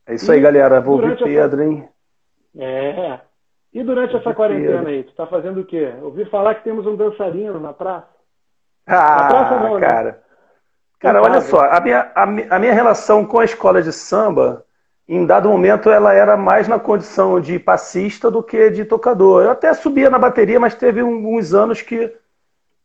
[0.06, 0.82] É isso e aí, galera.
[0.82, 1.88] Vou ouvir Pedro, hein?
[2.58, 3.19] É.
[3.74, 4.89] E durante essa quarentena Pedro.
[4.89, 5.93] aí, tu tá fazendo o quê?
[6.02, 8.08] Ouvi falar que temos um dançarino na praça.
[8.86, 10.12] Ah, na praça não, cara.
[10.12, 10.17] Né?
[11.00, 14.62] Cara, olha só, a minha, a, a minha relação com a escola de samba,
[15.08, 19.44] em dado momento, ela era mais na condição de passista do que de tocador.
[19.44, 22.13] Eu até subia na bateria, mas teve alguns anos que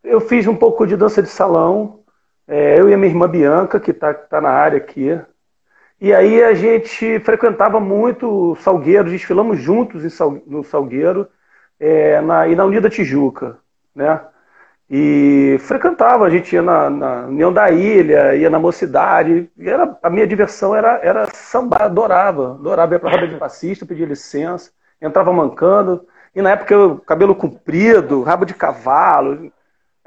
[0.03, 2.01] eu fiz um pouco de dança de salão,
[2.47, 5.21] é, eu e a minha irmã Bianca, que está tá na área aqui.
[6.01, 10.03] E aí a gente frequentava muito o Salgueiro, desfilamos juntos
[10.47, 11.29] no Salgueiro
[11.79, 13.59] é, na, e na Unida Tijuca,
[13.95, 14.21] né?
[14.91, 20.09] E frequentava, a gente ia na, na, União da Ilha, ia na Mocidade, era, a
[20.09, 24.71] minha diversão era, era sambar, adorava, adorava ir pra roda de passista, pedir licença,
[25.01, 29.53] entrava mancando, e na época eu, cabelo comprido, rabo de cavalo,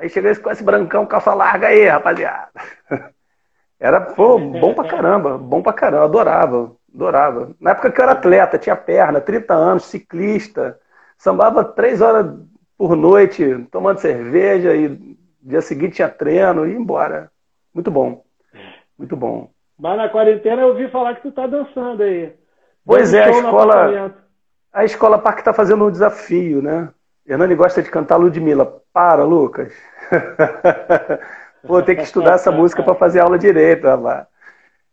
[0.01, 2.49] Aí cheguei com esse brancão, calça larga aí, rapaziada.
[3.79, 7.51] Era, pô, bom pra caramba, bom pra caramba, adorava, adorava.
[7.59, 10.79] Na época que eu era atleta, tinha perna, 30 anos, ciclista,
[11.17, 12.27] sambava três horas
[12.81, 17.29] por noite, tomando cerveja e dia seguinte tinha treino e embora.
[17.71, 18.23] Muito bom,
[18.97, 19.51] muito bom.
[19.77, 22.33] Mas na quarentena eu ouvi falar que tu tá dançando aí.
[22.83, 24.15] Pois é, a escola,
[24.73, 26.89] a escola Parque tá fazendo um desafio, né?
[27.23, 28.81] Hernani gosta de cantar Ludmilla.
[28.91, 29.71] Para, Lucas.
[31.63, 34.25] Vou ter que estudar essa música para fazer aula direito, rapaz.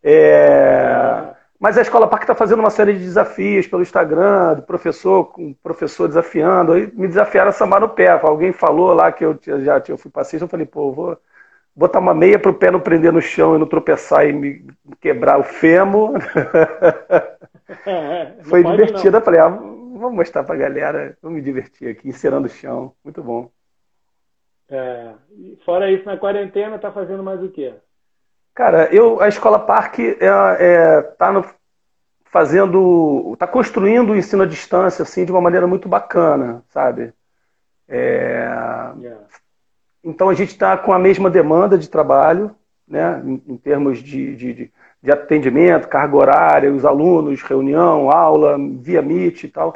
[0.04, 1.24] É...
[1.58, 5.52] Mas a Escola Parque está fazendo uma série de desafios pelo Instagram, do professor, com
[5.54, 6.72] professor desafiando.
[6.72, 8.10] Aí me desafiaram a sambar no pé.
[8.10, 11.18] Alguém falou lá que eu já eu fui passista, eu falei, pô, vou,
[11.78, 14.66] botar uma meia para o pé não prender no chão e não tropeçar e me
[15.00, 16.18] quebrar o fêmur.
[18.42, 19.16] Foi divertido.
[19.16, 22.92] Eu falei, ah, vamos mostrar para a galera, vou me divertir aqui, encerando o chão.
[23.04, 23.48] Muito bom.
[24.68, 25.14] É,
[25.64, 27.74] fora isso, na quarentena, tá fazendo mais o quê?
[28.58, 30.26] Cara, eu, a Escola Parque é,
[30.58, 31.44] é, tá no,
[32.24, 37.12] fazendo, tá construindo o ensino à distância assim de uma maneira muito bacana, sabe?
[37.86, 38.48] É,
[39.00, 39.20] yeah.
[40.02, 42.52] Então a gente está com a mesma demanda de trabalho,
[42.88, 43.22] né?
[43.24, 44.72] Em, em termos de, de, de,
[45.04, 49.72] de, atendimento, carga horária, os alunos, reunião, aula, via Meet e tal.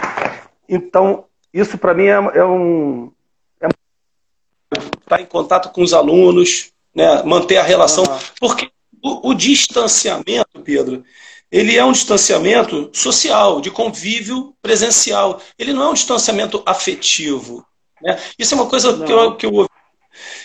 [0.69, 3.13] Então isso para mim é, é um
[3.61, 7.23] estar tá em contato com os alunos, né?
[7.23, 8.19] manter a relação, uhum.
[8.39, 8.71] porque
[9.03, 11.05] o, o distanciamento, Pedro,
[11.51, 15.41] ele é um distanciamento social, de convívio presencial.
[15.59, 17.67] Ele não é um distanciamento afetivo.
[18.01, 18.19] Né?
[18.39, 19.69] Isso é uma coisa que eu, que eu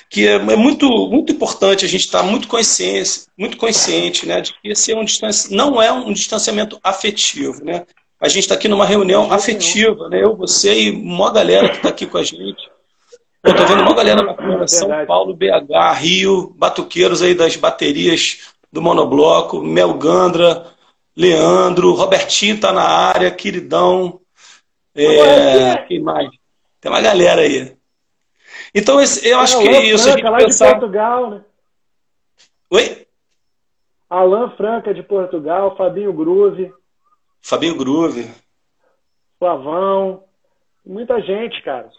[0.09, 4.53] que é, é, muito, muito importante a gente estar muito consciente, muito consciente né, de
[4.53, 5.53] que esse é um distanci...
[5.53, 7.63] não é um distanciamento afetivo.
[7.63, 7.85] Né?
[8.19, 10.23] A gente está aqui numa reunião afetiva, né?
[10.23, 12.69] eu, você e uma galera que está aqui com a gente.
[13.47, 18.53] Eu tô vendo uma galera bacana, é São Paulo, BH, Rio, batuqueiros aí das baterias
[18.71, 20.65] do Monobloco, Melgandra,
[21.15, 24.19] Leandro, Robertinho tá na área, queridão.
[24.93, 26.29] É, quem mais?
[26.81, 27.75] Tem uma galera aí.
[28.75, 30.11] Então, esse, eu acho que é isso.
[30.11, 30.65] Franca, lá pensar...
[30.65, 31.41] de Portugal, né?
[32.69, 33.07] Oi?
[34.09, 36.73] Alan Franca de Portugal, Fabinho Groove.
[37.41, 38.29] Fabinho Groove.
[39.39, 40.23] Flavão.
[40.85, 41.89] Muita gente, cara.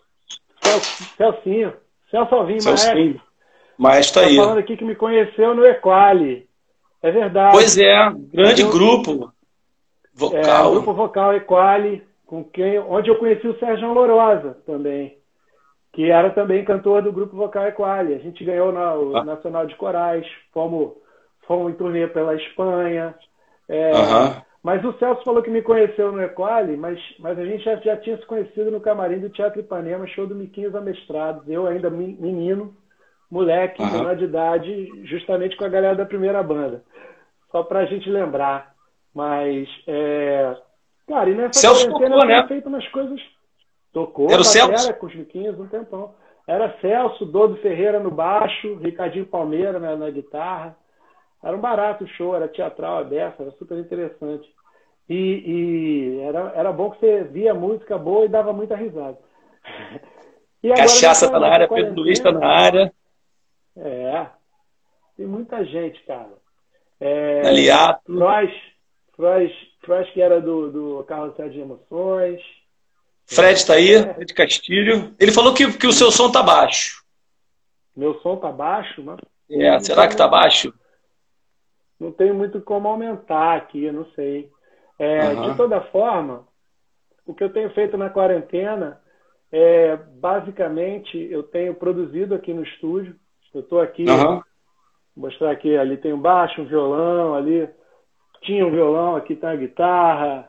[1.16, 1.72] Celcinho.
[2.10, 3.20] Celso Alvim, maestro.
[3.76, 4.36] Maestro tá aí.
[4.36, 6.48] falando aqui que me conheceu no Equali.
[7.02, 7.52] É verdade.
[7.52, 9.32] Pois é, grande eu, grupo
[10.14, 10.68] vocal.
[10.68, 15.16] É, grupo vocal Equali, com quem, onde eu conheci o Sérgio Lorosa também,
[15.92, 18.14] que era também cantor do grupo vocal Equali.
[18.14, 19.24] A gente ganhou na, o ah.
[19.24, 20.92] Nacional de Corais, fomos,
[21.46, 23.14] fomos em turnê pela Espanha.
[23.68, 23.92] É,
[24.62, 27.96] mas o Celso falou que me conheceu no Equali, mas, mas a gente já, já
[27.96, 31.48] tinha se conhecido no camarim do Teatro Ipanema, show do Miquinhos Amestrados.
[31.48, 32.76] Eu ainda menino,
[33.30, 33.92] moleque, uhum.
[33.92, 36.82] menor de idade, justamente com a galera da primeira banda.
[37.52, 38.74] Só pra gente lembrar.
[39.14, 40.56] Mas, é...
[41.06, 42.48] cara, e nessa Celso quarentena tocou, né?
[42.48, 43.20] feito umas coisas...
[43.92, 44.92] Tocou, era o Celso?
[44.94, 46.14] com os Miquinhos um tempão.
[46.46, 50.76] Era Celso, Dodo Ferreira no baixo, Ricardinho Palmeira na, na guitarra.
[51.42, 54.48] Era um barato o show, era teatral aberto, era super interessante.
[55.08, 59.18] E, e, era, era bom que você via música boa e dava muita risada.
[60.60, 62.92] E agora, Cachaça tá na área, Pedro Luiz tá na área.
[63.76, 64.26] É.
[65.16, 66.32] Tem muita gente, cara.
[66.98, 68.02] É, Aliato.
[68.04, 68.50] Frois,
[69.14, 69.52] Frois,
[69.84, 72.40] Frois, que era do, do Carrossel de Emoções.
[73.24, 74.14] Fred tá aí, é.
[74.14, 75.14] Fred Castilho.
[75.20, 77.04] Ele falou que, que o seu som tá baixo.
[77.94, 79.20] Meu som tá baixo, mano?
[79.50, 80.72] É, será que tá baixo?
[81.98, 84.50] Não tenho muito como aumentar aqui, não sei.
[84.98, 85.50] É, uhum.
[85.50, 86.46] De toda forma,
[87.26, 89.00] o que eu tenho feito na quarentena
[89.50, 93.16] é, basicamente, eu tenho produzido aqui no estúdio.
[93.54, 94.34] Eu estou aqui, uhum.
[94.34, 94.44] vou
[95.16, 97.68] mostrar aqui, ali tem um baixo, um violão, ali
[98.42, 100.48] tinha um violão, aqui tem a guitarra,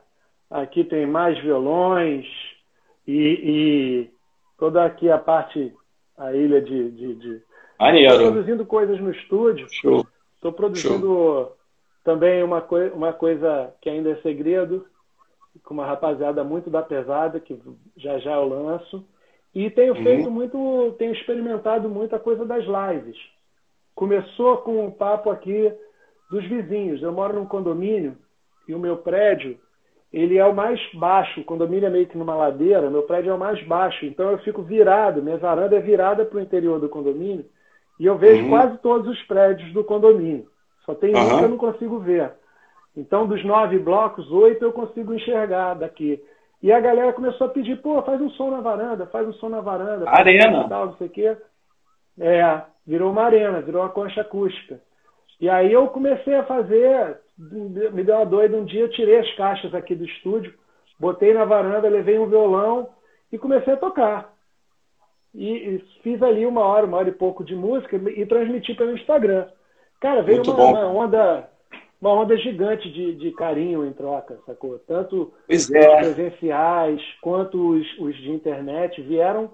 [0.50, 2.26] aqui tem mais violões
[3.08, 4.12] e, e
[4.58, 5.74] toda aqui a parte,
[6.18, 6.92] a ilha de...
[6.92, 7.42] de, de...
[8.18, 9.66] produzindo coisas no estúdio.
[9.72, 10.06] Show.
[10.40, 11.58] Estou produzindo Show.
[12.02, 14.86] também uma, coi uma coisa que ainda é segredo,
[15.66, 17.62] com uma rapaziada muito da pesada, que
[17.98, 19.06] já já eu lanço.
[19.54, 20.04] E tenho uhum.
[20.04, 23.18] feito muito, tenho experimentado muito a coisa das lives.
[23.94, 25.74] Começou com um papo aqui
[26.32, 27.02] dos vizinhos.
[27.02, 28.16] Eu moro num condomínio
[28.66, 29.60] e o meu prédio,
[30.14, 31.42] ele é o mais baixo.
[31.42, 34.06] O condomínio é meio que numa ladeira, meu prédio é o mais baixo.
[34.06, 37.46] Então eu fico virado, minha varanda é virada para o interior do condomínio.
[38.00, 38.50] E eu vejo uhum.
[38.50, 40.48] quase todos os prédios do condomínio.
[40.86, 41.22] Só tem uhum.
[41.22, 42.32] um que eu não consigo ver.
[42.96, 46.24] Então, dos nove blocos, oito eu consigo enxergar daqui.
[46.64, 49.50] E a galera começou a pedir, pô, faz um som na varanda, faz um som
[49.50, 50.10] na varanda.
[50.10, 50.68] Arena.
[50.68, 51.38] Tal, não sei o quê.
[52.20, 54.80] É, virou uma arena, virou uma concha acústica.
[55.40, 59.36] E aí eu comecei a fazer, me deu uma doida um dia, eu tirei as
[59.36, 60.54] caixas aqui do estúdio,
[61.00, 62.90] botei na varanda, levei um violão
[63.32, 64.34] e comecei a tocar
[65.34, 69.48] e, fiz ali uma hora, uma hora e pouco de música e transmiti pelo Instagram.
[70.00, 71.50] Cara, veio uma, uma, onda
[72.02, 74.80] uma onda gigante de, de carinho em troca, sacou?
[74.80, 75.56] Tanto é.
[75.56, 79.52] os presenciais quanto os, os de internet vieram.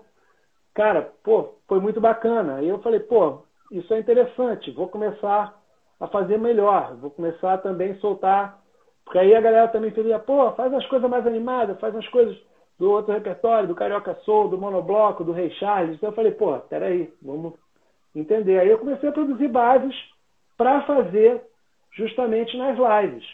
[0.74, 2.62] Cara, pô, foi muito bacana.
[2.62, 3.40] E eu falei, pô,
[3.72, 5.60] isso é interessante, vou começar
[6.00, 8.62] a fazer melhor, vou começar também a soltar.
[9.04, 12.38] Porque aí a galera também queria, pô, faz as coisas mais animadas, faz as coisas
[12.78, 15.96] do outro repertório, do Carioca Soul, do Monobloco, do Rei Charles.
[15.96, 17.54] Então eu falei, pô, peraí, vamos,
[18.16, 18.60] entender.
[18.60, 19.96] Aí eu comecei a produzir bases
[20.58, 21.42] para fazer
[21.92, 23.26] justamente nas lives.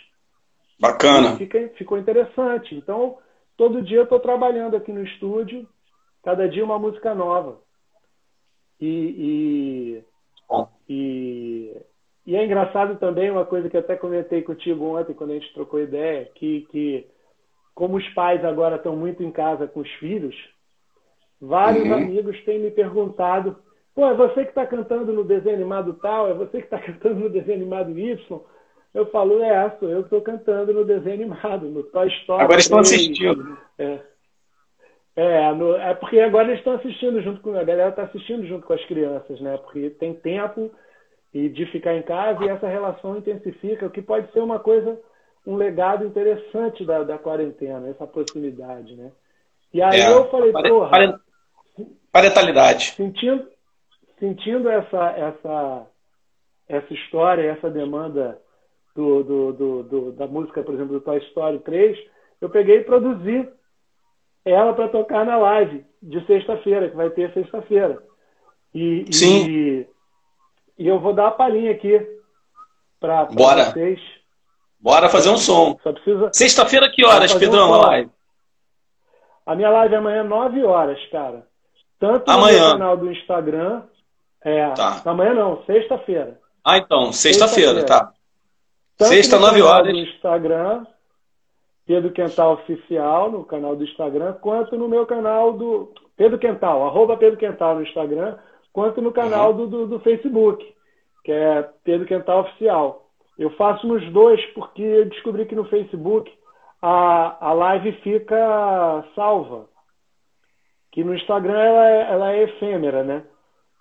[0.79, 1.37] Bacana.
[1.37, 2.75] Fica, ficou interessante.
[2.75, 3.17] Então,
[3.55, 5.67] todo dia eu estou trabalhando aqui no estúdio,
[6.23, 7.59] cada dia uma música nova.
[8.79, 10.03] E,
[10.49, 11.81] e, e,
[12.25, 15.53] e, é engraçado também uma coisa que eu até comentei contigo ontem, quando a gente
[15.53, 17.07] trocou ideia, que, que
[17.73, 20.35] como os pais agora estão muito em casa com os filhos,
[21.39, 21.93] vários uhum.
[21.93, 23.57] amigos têm me perguntado:
[23.95, 26.29] pô, é você que está cantando no desenho animado tal?
[26.29, 28.41] É você que está cantando no desenho animado Y?
[28.93, 32.43] Eu falo, é, sou eu que estou cantando no desenho animado, no Toy Story.
[32.43, 33.57] Agora estão assistindo.
[33.77, 33.99] É.
[35.15, 38.65] É, no, é porque agora eles estão assistindo junto com a galera está assistindo junto
[38.65, 39.57] com as crianças, né?
[39.57, 40.71] Porque tem tempo
[41.33, 44.99] e de ficar em casa e essa relação intensifica, o que pode ser uma coisa,
[45.45, 49.11] um legado interessante da, da quarentena, essa proximidade, né?
[49.73, 51.19] E aí é, eu falei, porra,
[52.11, 52.91] parentalidade.
[52.91, 53.47] Sentindo,
[54.19, 55.87] sentindo essa, essa,
[56.67, 58.39] essa história, essa demanda
[58.95, 61.97] do, do, do, do, da música, por exemplo, do Toy Story 3,
[62.41, 63.49] eu peguei e produzi
[64.43, 68.01] ela para tocar na live de sexta-feira, que vai ter sexta-feira.
[68.73, 69.47] E, Sim.
[69.47, 69.87] E,
[70.79, 71.99] e, eu vou dar a palhinha aqui
[72.99, 73.99] para vocês.
[74.81, 75.75] Bora fazer um som.
[75.75, 76.29] Precisa.
[76.33, 78.09] Sexta-feira, que horas, Pedrão, um a live?
[79.45, 81.45] A minha live é amanhã, 9 horas, cara.
[81.99, 82.67] Tanto amanhã.
[82.67, 83.83] no canal do Instagram.
[84.43, 85.01] É, tá.
[85.05, 86.39] Amanhã não, sexta-feira.
[86.63, 88.13] Ah, então, sexta-feira, sexta tá.
[88.97, 89.93] Tanto Sexta, 9 horas.
[89.93, 90.85] No Instagram,
[91.85, 97.17] Pedro Quental Oficial, no canal do Instagram, quanto no meu canal do Pedro Quental, arroba
[97.17, 98.37] Pedro Quental no Instagram,
[98.71, 99.57] quanto no canal uhum.
[99.57, 100.63] do, do, do, Facebook,
[101.23, 103.10] que é Pedro Quental Oficial.
[103.41, 106.31] Eu faço nos dois porque eu descobri que no Facebook
[106.79, 109.67] a, a live fica salva.
[110.91, 113.23] Que no Instagram ela é, ela é efêmera, né?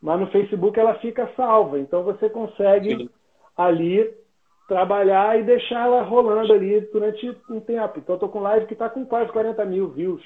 [0.01, 1.79] Mas no Facebook ela fica salva.
[1.79, 3.11] Então você consegue Sim.
[3.55, 4.11] ali
[4.67, 7.99] trabalhar e deixar ela rolando ali durante um tempo.
[7.99, 10.23] Então, eu tô com live que está com quase 40 mil views,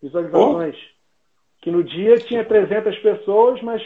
[0.00, 0.76] visualizações.
[0.76, 1.62] Oh.
[1.62, 3.82] Que no dia tinha 300 pessoas, mas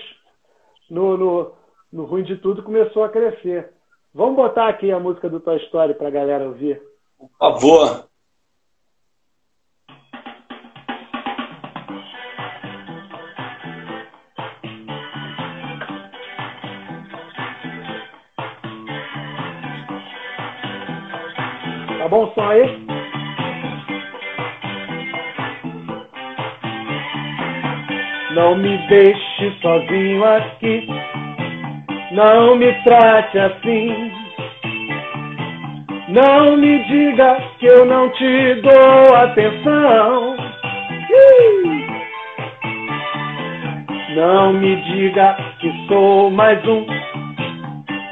[0.90, 1.52] no, no,
[1.90, 3.73] no ruim de tudo começou a crescer.
[4.14, 6.80] Vamos botar aqui a música do Toy Story para a galera ouvir.
[7.18, 8.08] Por favor.
[21.98, 22.86] Tá bom o som aí?
[28.32, 30.86] Não me deixe sozinho aqui.
[32.14, 34.12] Não me trate assim.
[36.10, 40.36] Não me diga que eu não te dou atenção.
[44.14, 46.86] Não me diga que sou mais um.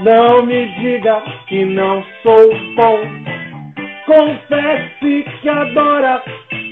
[0.00, 2.98] Não me diga que não sou bom.
[4.04, 6.20] Confesse que adora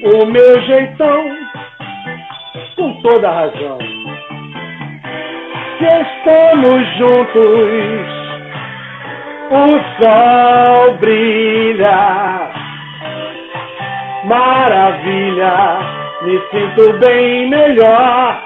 [0.03, 1.29] o meu jeitão,
[2.75, 3.90] com toda razão.
[5.81, 8.07] Se estamos juntos,
[9.51, 9.65] o
[9.99, 12.51] sol brilha,
[14.25, 15.79] maravilha,
[16.21, 18.43] me sinto bem melhor.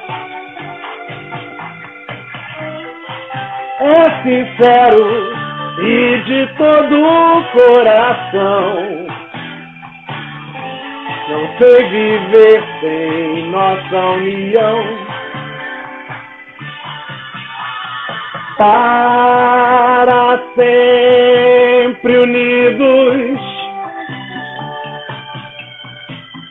[3.80, 5.34] É sincero
[5.80, 9.06] e de todo o coração.
[11.30, 15.03] Não sei viver sem nossa união.
[18.56, 23.40] Para sempre unidos.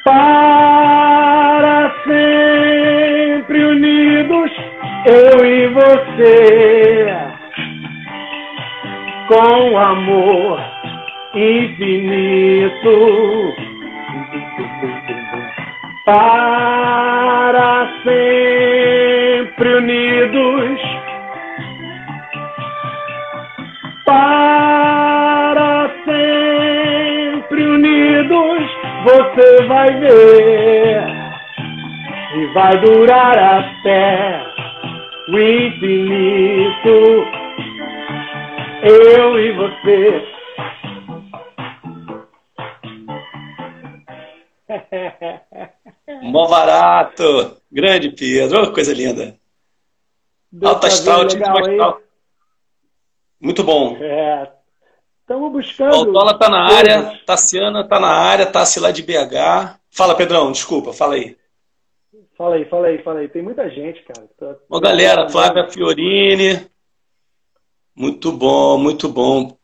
[0.04, 4.52] Para sempre unidos,
[5.06, 7.16] eu e você.
[9.30, 10.60] Com amor
[11.34, 12.94] infinito.
[16.06, 21.03] Para sempre unidos
[24.06, 28.64] para sempre unidos
[29.04, 31.04] você vai ver
[32.36, 34.44] e vai durar até
[35.30, 37.28] o infinito
[38.84, 40.28] eu e você.
[46.24, 47.58] Mó barato!
[47.72, 49.38] Grande Pedro, oh, coisa linda.
[50.62, 52.03] Alta astral, astral.
[53.44, 53.98] Muito bom.
[53.98, 54.50] É.
[55.20, 55.94] Estamos buscando.
[55.94, 59.80] Altola tá na área, Tassiana tá na área, Tassi lá de BH.
[59.92, 61.36] Fala, Pedrão, desculpa, fala aí.
[62.38, 63.28] Fala aí, fala aí, fala aí.
[63.28, 64.28] Tem muita gente, cara.
[64.40, 64.56] Tá...
[64.70, 66.66] Ô, galera, Flávia Fiorini.
[67.94, 69.58] Muito bom, muito bom.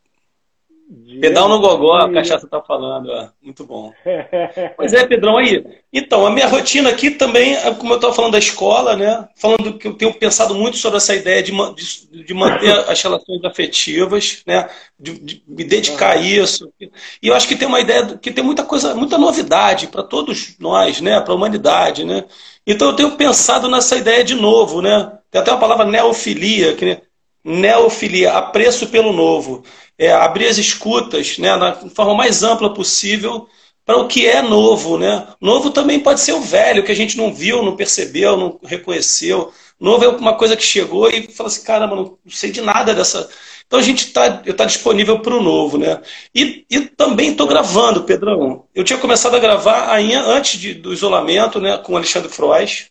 [1.22, 3.30] Pedal no gogó, a cachaça tá falando, ó.
[3.44, 3.94] muito bom.
[4.76, 5.64] pois é, Pedrão, aí.
[5.94, 9.28] Então, a minha rotina aqui também, é como eu estava falando da escola, né?
[9.36, 13.44] Falando que eu tenho pensado muito sobre essa ideia de, de, de manter as relações
[13.46, 14.68] afetivas, né?
[15.00, 16.74] De, de, me dedicar a isso.
[17.22, 20.56] E eu acho que tem uma ideia que tem muita coisa, muita novidade para todos
[20.58, 21.22] nós, né?
[21.22, 22.26] Para a humanidade, né?
[22.66, 25.12] Então eu tenho pensado nessa ideia de novo, né?
[25.30, 27.02] Tem até uma palavra neofilia, que né?
[27.44, 29.64] neofilia, apreço pelo novo
[30.00, 33.50] é, abrir as escutas né, na forma mais ampla possível
[33.86, 34.98] para o que é novo.
[34.98, 35.28] Né?
[35.42, 39.52] Novo também pode ser o velho, que a gente não viu, não percebeu, não reconheceu.
[39.78, 43.30] Novo é uma coisa que chegou e fala assim, caramba, não sei de nada dessa.
[43.68, 46.02] Então a gente está tá disponível para o novo, né?
[46.34, 48.66] E, e também estou gravando, Pedrão.
[48.74, 51.78] Eu tinha começado a gravar ainda antes de, do isolamento, né?
[51.78, 52.88] Com o Alexandre Frois,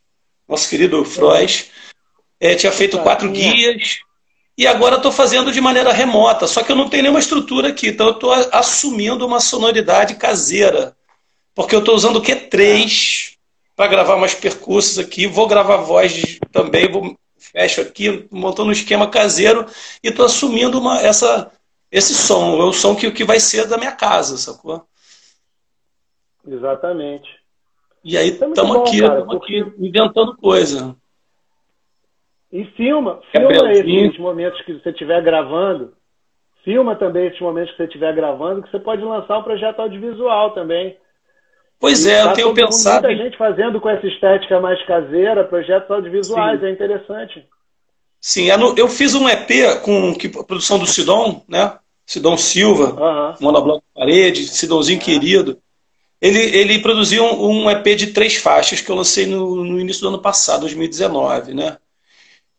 [0.49, 1.71] nosso querido Frois.
[2.39, 3.99] É, tinha feito quatro guias,
[4.59, 7.91] e agora estou fazendo de maneira remota, só que eu não tenho nenhuma estrutura aqui,
[7.91, 10.97] então eu estou assumindo uma sonoridade caseira.
[11.55, 13.37] Porque eu estou usando o Q3
[13.77, 19.07] para gravar mais percursos aqui, vou gravar voz também, vou, fecho aqui, montando um esquema
[19.07, 19.65] caseiro
[20.03, 21.53] e estou assumindo uma, essa,
[21.89, 24.85] esse som, é o som que, que vai ser da minha casa, sacou?
[26.45, 27.29] Exatamente.
[28.03, 30.97] E aí estamos é aqui, estamos aqui inventando coisa.
[32.53, 35.93] E filma, filma esses momentos que você estiver gravando.
[36.65, 40.53] Filma também esses momentos que você estiver gravando, que você pode lançar um projeto audiovisual
[40.53, 40.97] também.
[41.81, 43.07] Pois é, tá eu tenho pensado.
[43.07, 46.67] Muita gente fazendo com essa estética mais caseira, projetos audiovisuais, Sim.
[46.67, 47.47] é interessante.
[48.21, 51.79] Sim, é eu fiz um EP com a produção do Sidon, né?
[52.05, 53.35] Sidon Silva, uhum.
[53.41, 55.05] Monobloco Parede, Sidonzinho uhum.
[55.05, 55.59] querido.
[56.21, 60.03] Ele, ele produziu um, um, EP de três faixas que eu lancei no, no início
[60.03, 61.77] do ano passado, 2019, né?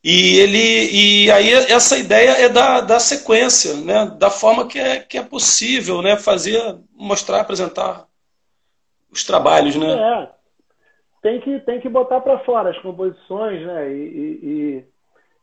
[0.04, 4.06] E ele e aí essa ideia é da, da sequência, né?
[4.18, 6.16] da forma que é, que é possível né?
[6.16, 8.06] fazer, mostrar, apresentar
[9.12, 9.76] os trabalhos.
[9.76, 9.92] Né?
[9.92, 10.30] É.
[11.22, 13.92] Tem, que, tem que botar para fora as composições, né?
[13.92, 14.86] E, e,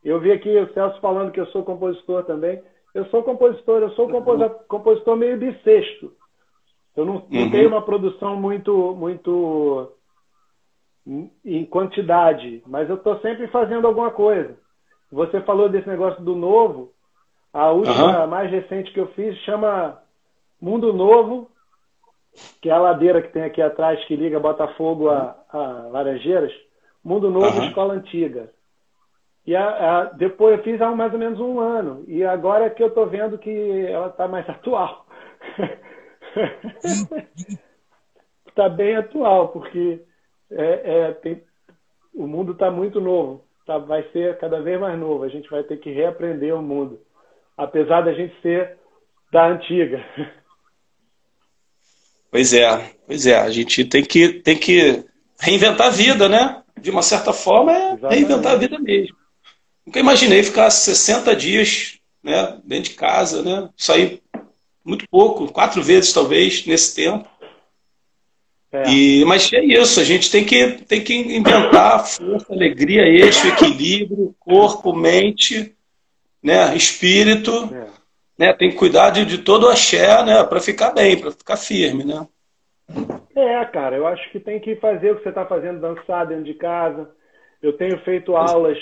[0.04, 2.62] e, eu vi aqui o Celso falando que eu sou compositor também.
[2.94, 6.12] Eu sou compositor, eu sou compositor, compositor meio bissexto.
[6.96, 7.50] Eu não, não uhum.
[7.50, 9.92] tenho uma produção muito, muito
[11.44, 14.56] em quantidade, mas eu estou sempre fazendo alguma coisa.
[15.10, 16.92] Você falou desse negócio do novo.
[17.52, 18.26] A última, uhum.
[18.26, 20.02] mais recente que eu fiz, chama
[20.60, 21.48] Mundo Novo,
[22.60, 25.58] que é a ladeira que tem aqui atrás que liga Botafogo a, a
[25.90, 26.52] Laranjeiras.
[27.02, 27.66] Mundo Novo, uhum.
[27.66, 28.50] Escola Antiga.
[29.46, 32.04] E a, a, depois eu fiz há mais ou menos um ano.
[32.08, 35.06] E agora é que eu estou vendo que ela está mais atual.
[38.48, 40.02] Está bem atual, porque
[40.50, 41.42] é, é, tem,
[42.14, 45.24] o mundo está muito novo, tá, vai ser cada vez mais novo.
[45.24, 47.00] A gente vai ter que reaprender o mundo,
[47.56, 48.76] apesar da gente ser
[49.32, 50.04] da antiga.
[52.28, 53.38] Pois é, pois é.
[53.38, 55.04] A gente tem que, tem que
[55.40, 56.62] reinventar a vida, né?
[56.78, 58.14] De uma certa forma, é Exatamente.
[58.14, 59.16] reinventar a vida mesmo.
[59.86, 63.70] Nunca imaginei ficar 60 dias né, dentro de casa, né?
[63.74, 64.20] Sair
[64.84, 67.26] muito pouco, quatro vezes talvez, nesse tempo.
[68.76, 68.90] É.
[68.90, 74.34] E, mas é isso, a gente tem que, tem que inventar força, alegria, eixo, equilíbrio,
[74.38, 75.74] corpo, mente,
[76.42, 77.50] né, espírito.
[77.72, 77.96] É.
[78.38, 81.56] Né, tem que cuidar de, de todo o axé né, para ficar bem, para ficar
[81.56, 82.04] firme.
[82.04, 82.26] Né?
[83.34, 86.44] É, cara, eu acho que tem que fazer o que você está fazendo, dançar dentro
[86.44, 87.10] de casa.
[87.62, 88.76] Eu tenho feito aulas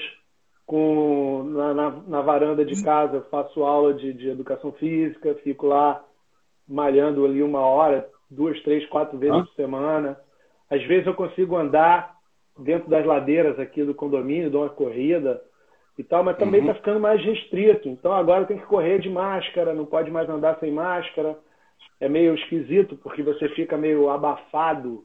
[0.66, 6.05] com, na, na, na varanda de casa, faço aula de, de educação física, fico lá
[6.66, 10.18] malhando ali uma hora, duas, três, quatro vezes por semana.
[10.70, 12.14] Às vezes eu consigo andar
[12.59, 15.41] dentro das ladeiras aqui do condomínio, dou uma corrida
[15.99, 16.78] e tal, mas também está uhum.
[16.78, 17.89] ficando mais restrito.
[17.89, 21.37] Então agora tem que correr de máscara, não pode mais andar sem máscara.
[22.01, 25.05] É meio esquisito, porque você fica meio abafado.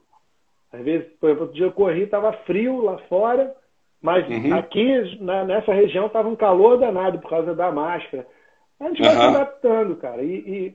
[0.72, 3.54] Às vezes, por exemplo, outro dia eu corri, estava frio lá fora,
[4.00, 4.54] mas uhum.
[4.54, 8.26] aqui na, nessa região estava um calor danado por causa da máscara.
[8.78, 9.20] A gente vai uhum.
[9.20, 10.22] se adaptando, cara.
[10.22, 10.74] E, e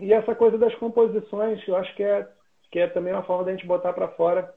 [0.00, 2.26] e essa coisa das composições, eu acho que é,
[2.70, 4.52] que é também uma forma da gente botar para fora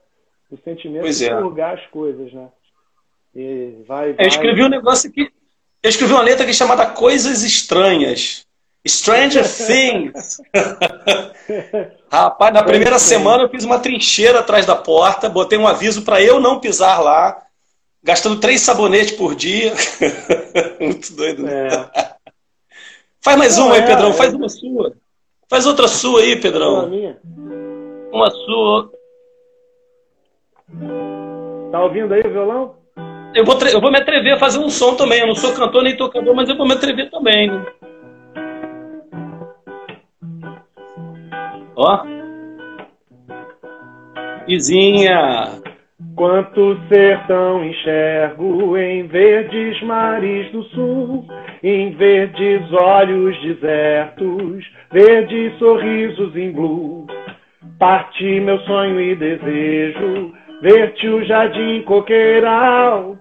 [0.50, 1.64] o sentimento de é.
[1.64, 2.48] as coisas, né?
[3.34, 4.24] E vai, vai...
[4.24, 5.30] Eu escrevi um negócio aqui.
[5.82, 8.46] Eu escrevi uma letra aqui chamada Coisas Estranhas.
[8.86, 10.40] Stranger Things.
[12.10, 16.22] Rapaz, na primeira semana eu fiz uma trincheira atrás da porta, botei um aviso para
[16.22, 17.42] eu não pisar lá,
[18.02, 19.72] gastando três sabonetes por dia.
[20.78, 21.42] Muito doido.
[21.42, 21.68] Né?
[21.68, 22.14] É.
[23.20, 24.36] Faz mais uma aí, é, Pedrão, faz é.
[24.36, 24.94] uma sua.
[25.48, 26.80] Faz outra sua aí, Pedrão.
[26.80, 27.18] Uma, minha.
[28.12, 28.90] uma sua.
[31.70, 32.76] Tá ouvindo aí o violão?
[33.34, 35.20] Eu vou, eu vou me atrever a fazer um som também.
[35.20, 37.50] Eu não sou cantor nem tocador, mas eu vou me atrever também.
[37.50, 37.66] Né?
[41.76, 42.04] Ó.
[44.46, 45.62] Vizinha.
[46.16, 51.26] Quanto sertão enxergo em verdes mares do sul,
[51.62, 54.64] em verdes olhos desertos,
[54.94, 57.04] verdes sorrisos em blue.
[57.80, 60.32] Parti meu sonho e desejo
[60.62, 63.16] ver-te o jardim coqueiral,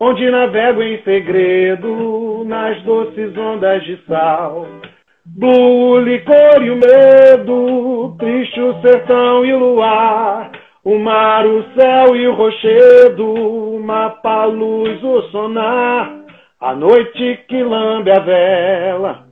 [0.00, 4.66] onde navego em segredo nas doces ondas de sal.
[5.24, 10.50] Do licor e o medo, triste o sertão e o luar,
[10.84, 16.12] o mar, o céu e o rochedo, o mapa, luz, o sonar,
[16.60, 19.23] a noite que lambe a vela,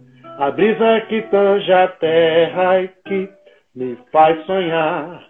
[0.42, 3.28] a brisa que tanja a terra e que
[3.76, 5.22] me faz sonhar.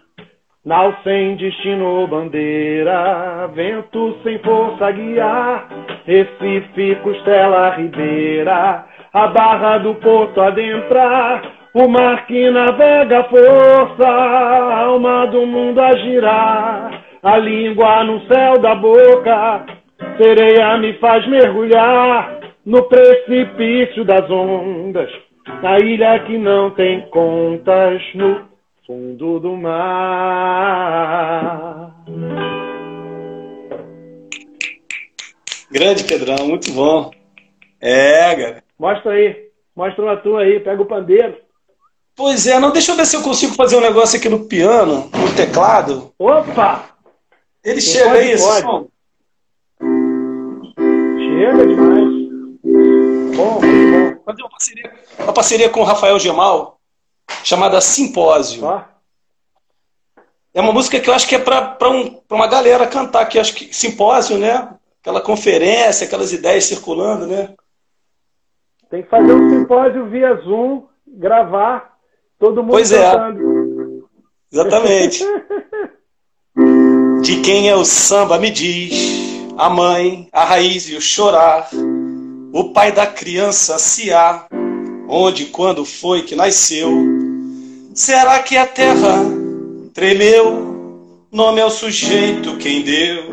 [0.65, 5.67] Nau sem destino ou bandeira, vento sem força a guiar,
[6.07, 11.43] Recife, Costela, Ribeira, a barra do porto adentrar,
[11.75, 18.57] o mar que navega força, a alma do mundo a girar, a língua no céu
[18.57, 19.63] da boca,
[20.17, 25.09] sereia me faz mergulhar no precipício das ondas,
[25.61, 28.45] na ilha que não tem contas, no
[28.85, 30.83] fundo do mar.
[35.71, 37.11] Grande Pedrão, muito bom.
[37.81, 38.63] É, cara.
[38.79, 39.43] Mostra aí.
[39.75, 41.35] Mostra uma tua aí, pega o pandeiro.
[42.15, 45.09] Pois é, não, deixa eu ver se eu consigo fazer um negócio aqui no piano,
[45.11, 46.11] no teclado.
[46.19, 46.89] Opa!
[47.63, 48.61] Ele Quem chega aí, pode.
[48.61, 48.87] som.
[51.17, 52.02] Chega demais.
[53.35, 54.23] Bom, muito bom.
[54.25, 56.79] Fazer uma parceria, uma parceria com o Rafael Gemal,
[57.43, 58.67] chamada Simpósio.
[58.67, 58.89] Ah.
[60.53, 63.55] É uma música que eu acho que é para um, uma galera cantar, que acho
[63.55, 64.69] que simpósio, né?
[65.01, 67.55] Aquela conferência, aquelas ideias circulando, né?
[68.89, 71.97] Tem que fazer um simpósio via Zoom, gravar,
[72.37, 73.11] todo mundo pois é.
[73.11, 74.07] cantando.
[74.51, 74.55] É.
[74.55, 75.23] Exatamente.
[77.23, 79.33] De quem é o samba, me diz.
[79.57, 81.69] A mãe, a raiz e o chorar.
[82.53, 84.45] O pai da criança, se há.
[85.09, 86.87] Onde, quando foi que nasceu?
[87.95, 89.25] Será que a terra
[89.91, 91.25] tremeu?
[91.31, 93.23] Nome é o sujeito quem deu.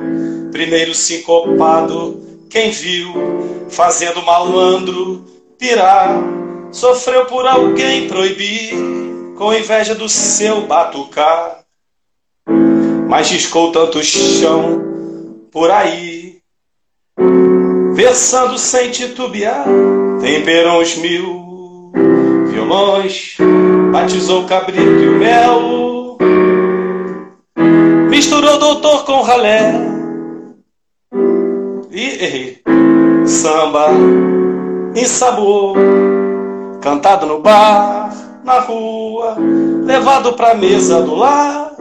[0.50, 3.12] Primeiro sincopado, quem viu?
[3.68, 5.22] Fazendo malandro
[5.58, 6.18] pirar.
[6.72, 8.72] Sofreu por alguém proibir,
[9.36, 11.62] com inveja do seu batucar.
[13.06, 14.80] Mas riscou tanto chão
[15.52, 16.40] por aí,
[17.94, 19.64] versando sem titubear,
[20.20, 21.92] temperou os mil
[22.50, 23.36] violões,
[23.92, 26.18] batizou cabrito e o mel,
[28.08, 29.74] misturou doutor com ralé
[31.90, 32.60] e errei.
[33.26, 33.90] Samba
[35.20, 35.76] sabor,
[36.80, 38.10] cantado no bar,
[38.42, 39.36] na rua,
[39.84, 41.72] levado pra mesa do lar.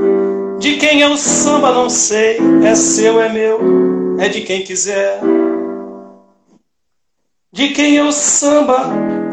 [0.59, 5.21] De quem é o samba, não sei, é seu, é meu, é de quem quiser.
[7.51, 8.85] De quem é o samba,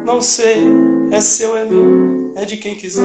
[0.04, 0.64] não sei,
[1.12, 3.02] é seu, é meu, é de quem quiser.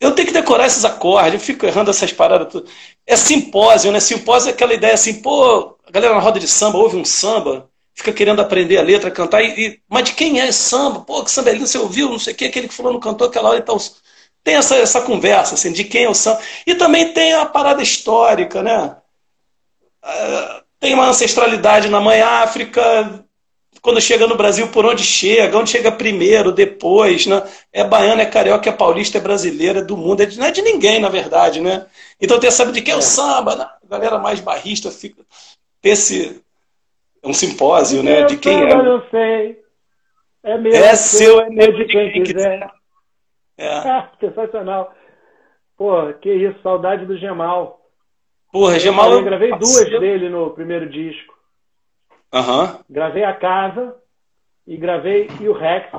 [0.00, 2.50] Eu tenho que decorar esses acordes, eu fico errando essas paradas.
[2.50, 2.68] Tudo.
[3.06, 4.00] É simpósio, né?
[4.00, 7.70] Simpósio é aquela ideia assim, pô, a galera na roda de samba ouve um samba,
[7.94, 11.00] fica querendo aprender a letra, cantar, e, e, mas de quem é esse samba?
[11.00, 13.28] Pô, que samba é lindo, você ouviu, não sei o que, aquele que fulano cantou
[13.28, 13.78] aquela hora e tal.
[14.42, 16.40] Tem essa, essa conversa, assim, de quem é o samba.
[16.66, 18.96] E também tem a parada histórica, né?
[20.02, 23.22] Uh, tem uma ancestralidade na mãe África,
[23.82, 27.42] quando chega no Brasil, por onde chega, onde chega primeiro, depois, né?
[27.72, 30.50] É baiana, é carioca, é paulista, é brasileira, é do mundo, é de, não é
[30.50, 31.86] de ninguém, na verdade, né?
[32.20, 33.02] Então tem sabe de quem é o é.
[33.02, 33.68] samba, né?
[33.84, 35.22] A galera mais barrista fica.
[35.82, 36.42] Esse,
[37.22, 38.24] é um simpósio, né?
[38.24, 38.72] De quem é.
[38.72, 39.60] Eu não sei.
[40.42, 40.72] É meu.
[40.74, 42.70] É seu, é meu de quem, quiser.
[43.58, 44.08] É.
[44.20, 44.94] Sensacional.
[45.76, 47.79] Pô, que isso, saudade do Gemal.
[48.52, 49.12] Porra, eu Gemal.
[49.12, 51.34] Eu gravei duas dele no primeiro disco.
[52.32, 52.62] Aham.
[52.62, 52.84] Uhum.
[52.88, 53.96] Gravei a casa
[54.66, 55.90] e gravei e o Rex.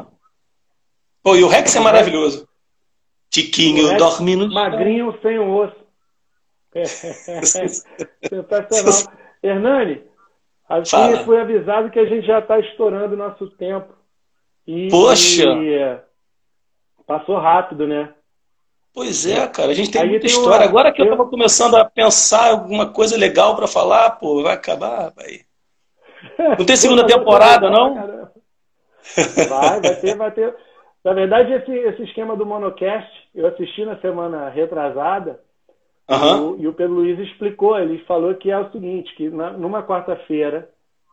[1.23, 2.47] Pô, e o Rex é maravilhoso.
[3.29, 5.75] Tiquinho dorme no Magrinho sem o osso.
[6.73, 6.85] É.
[7.45, 9.21] Sensacional.
[9.43, 10.03] Hernani,
[10.71, 11.25] Assim, Fala.
[11.25, 13.93] foi avisado que a gente já está estourando o nosso tempo.
[14.65, 15.43] E, Poxa!
[15.43, 15.99] E,
[17.05, 18.13] passou rápido, né?
[18.93, 20.65] Pois é, cara, a gente tem Aí muita tem história.
[20.65, 20.69] Uma...
[20.69, 25.11] Agora que eu estava começando a pensar alguma coisa legal para falar, pô, vai acabar,
[25.15, 25.41] vai.
[26.57, 27.95] Não tem segunda temporada, não?
[29.49, 30.55] Vai, vai ter, vai ter.
[31.03, 35.39] Na verdade, esse, esse esquema do Monocast, eu assisti na semana retrasada,
[36.11, 36.57] Uhum.
[36.59, 40.69] E, o, Pedro Luiz explicou, ele falou que é o seguinte, que na, numa quarta-feira,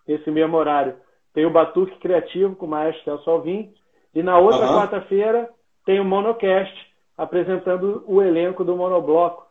[0.07, 0.97] esse mesmo horário,
[1.33, 3.73] tem o Batuque Criativo com o maestro Celso Alvim,
[4.13, 4.77] e na outra uhum.
[4.77, 5.49] quarta-feira
[5.87, 6.75] tem o Monocast,
[7.19, 9.49] apresentando o elenco do Monobloco.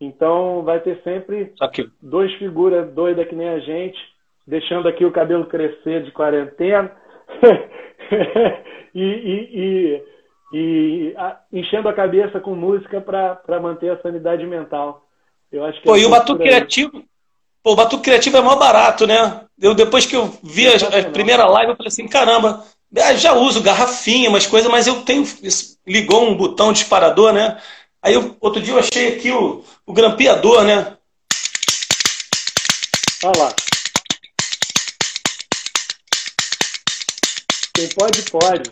[0.00, 1.88] Então vai ter sempre Aqui.
[2.02, 3.98] dois figuras doidas que nem a gente,
[4.46, 6.90] deixando aqui o cabelo crescer de quarentena
[8.94, 10.02] e, e, e,
[10.52, 15.06] e a, enchendo a cabeça com música para manter a sanidade mental.
[15.52, 17.04] Eu acho que Pô, é e o Batuque Criativo,
[17.62, 19.42] Pô, o Batuque Criativo é mó barato, né?
[19.60, 22.64] Eu, depois que eu vi a, a primeira live, eu falei assim, caramba,
[23.16, 25.24] já uso garrafinha, umas coisas, mas eu tenho.
[25.86, 27.60] Ligou um botão disparador, né?
[28.00, 30.96] Aí eu, outro dia eu achei aqui o, o grampeador, né?
[33.24, 33.54] Olha lá.
[37.74, 38.70] Quem pode, pode.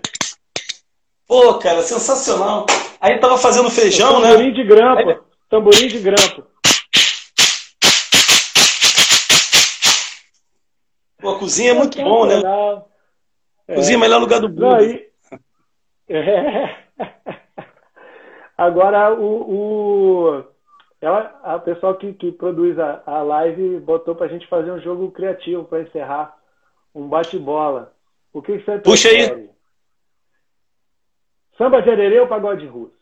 [1.27, 2.67] Pô, cara, sensacional.
[3.01, 4.31] Aí tava fazendo feijão, tamborim né?
[4.31, 5.11] Tamborim de grampo.
[5.11, 5.19] Aí...
[5.49, 6.47] Tamborim de grampo.
[11.19, 12.43] Pô, a cozinha é muito bom, né?
[13.69, 13.75] É.
[13.75, 14.75] Cozinha é o melhor lugar do mundo.
[14.75, 15.09] Aí...
[16.09, 16.82] É.
[18.57, 20.45] Agora, o, o...
[21.01, 25.11] Ela, a pessoal que, que produz a, a live botou pra gente fazer um jogo
[25.11, 26.39] criativo para encerrar.
[26.95, 27.95] Um bate-bola.
[28.33, 29.51] O que, que você Puxa aí.
[31.57, 32.95] Samba de arerê ou pagode russo?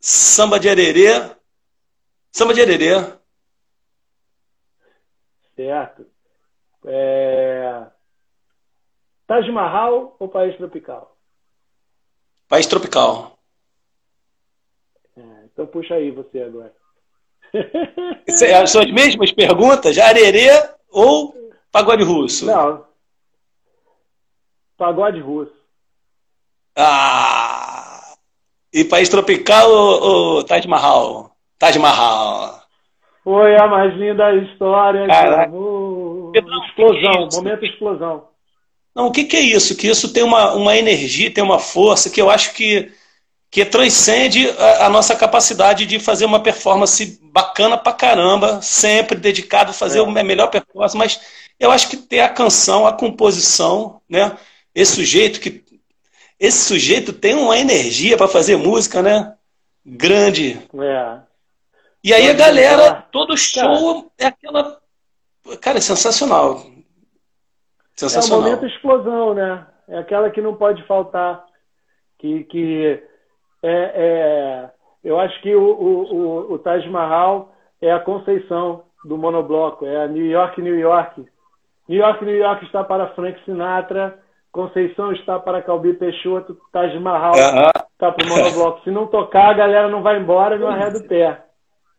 [0.00, 1.36] Samba de arerê.
[2.30, 2.94] Samba de arerê.
[5.56, 6.06] Certo.
[6.84, 7.86] É...
[9.26, 11.16] Taj Mahal ou país tropical?
[12.48, 13.35] País tropical.
[15.56, 16.72] É, então puxa aí você agora.
[18.66, 19.96] São as mesmas perguntas?
[19.98, 20.48] Arerê
[20.90, 21.34] ou
[21.72, 22.46] pagode russo?
[22.46, 22.84] Não.
[24.76, 25.54] Pagode russo.
[26.76, 28.14] Ah!
[28.72, 31.34] E país tropical ou, ou Taj Mahal?
[31.58, 32.62] Taj Mahal.
[33.24, 35.06] Foi a mais linda história.
[35.06, 35.52] Caraca.
[36.66, 38.28] Explosão, momento explosão.
[38.94, 39.76] Não, o que, que, é isso?
[39.76, 42.90] Que isso tem uma, uma energia, tem uma força que eu acho que,
[43.56, 49.70] que transcende a, a, nossa capacidade de fazer uma performance bacana pra caramba, sempre dedicado
[49.70, 50.02] a fazer é.
[50.02, 51.18] a melhor performance, mas
[51.58, 54.36] eu acho que ter a canção, a composição, né?
[54.74, 55.64] Esse sujeito que
[56.38, 59.34] esse sujeito tem uma energia para fazer música, né?
[59.82, 60.60] Grande.
[60.78, 61.20] É.
[62.04, 64.78] E aí a galera, todo show é aquela.
[65.62, 66.62] Cara, é sensacional.
[67.94, 68.38] Sensacional.
[68.38, 69.66] É o momento explosão, né?
[69.88, 71.42] É aquela que não pode faltar.
[72.18, 73.02] Que, que
[73.62, 74.70] é, é
[75.06, 80.08] eu acho que o, o, o, Taj Mahal é a conceição do monobloco, é a
[80.08, 81.24] New York, New York.
[81.88, 84.18] New York, New York está para Frank Sinatra,
[84.50, 88.82] Conceição está para Calbi Peixoto, Taj Mahal está para o monobloco.
[88.82, 91.40] Se não tocar, a galera não vai embora e não arreda o pé.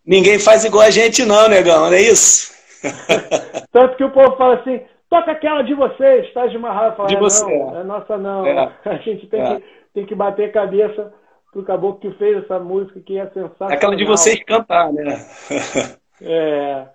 [0.05, 2.51] Ninguém faz igual a gente não, negão, não é isso?
[3.71, 6.95] Tanto que o povo fala assim, toca aquela de vocês, Taj Mahal.
[6.95, 7.45] Fala, de é, você.
[7.45, 8.45] Não, é nossa não.
[8.45, 8.71] É.
[8.83, 9.55] A gente tem, é.
[9.55, 11.13] que, tem que bater cabeça
[11.51, 13.75] pro caboclo que fez essa música que é sensacional.
[13.75, 15.25] Aquela de vocês cantar, né?
[16.19, 16.87] É.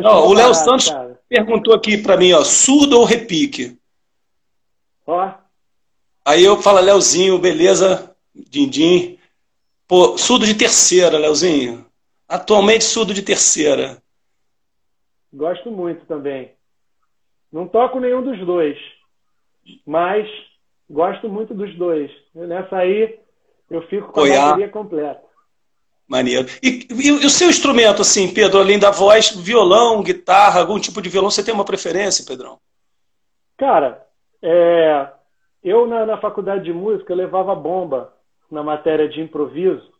[0.00, 1.20] Não, o Léo Santos cara.
[1.28, 3.78] perguntou aqui para mim, ó, surdo ou repique?
[5.06, 5.30] Ó.
[6.24, 8.16] Aí eu falo, Leozinho, beleza?
[8.34, 9.18] Dindim.
[9.86, 11.84] Pô, surdo de terceira, Leozinho.
[12.26, 14.02] Atualmente surdo de terceira.
[15.32, 16.52] Gosto muito também.
[17.52, 18.78] Não toco nenhum dos dois,
[19.86, 20.26] mas
[20.88, 22.10] gosto muito dos dois.
[22.34, 23.20] Nessa aí
[23.72, 25.22] eu fico com a bateria completa.
[26.06, 26.46] Maneiro.
[26.62, 31.00] E, e, e, o seu instrumento, assim, Pedro, além da voz, violão, guitarra, algum tipo
[31.00, 32.58] de violão, você tem uma preferência, Pedrão?
[33.56, 34.04] Cara,
[34.42, 35.08] é,
[35.64, 38.12] eu na, na, faculdade de música levava bomba
[38.50, 39.90] na matéria de improviso,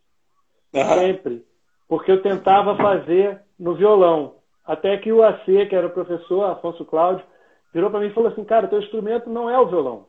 [0.75, 0.95] uhum.
[0.99, 1.47] sempre,
[1.89, 4.35] porque eu tentava fazer no violão.
[4.67, 7.25] Até que o AC, que era o professor, Afonso Cláudio,
[7.73, 10.07] virou para mim e falou assim, cara, teu instrumento não é o violão.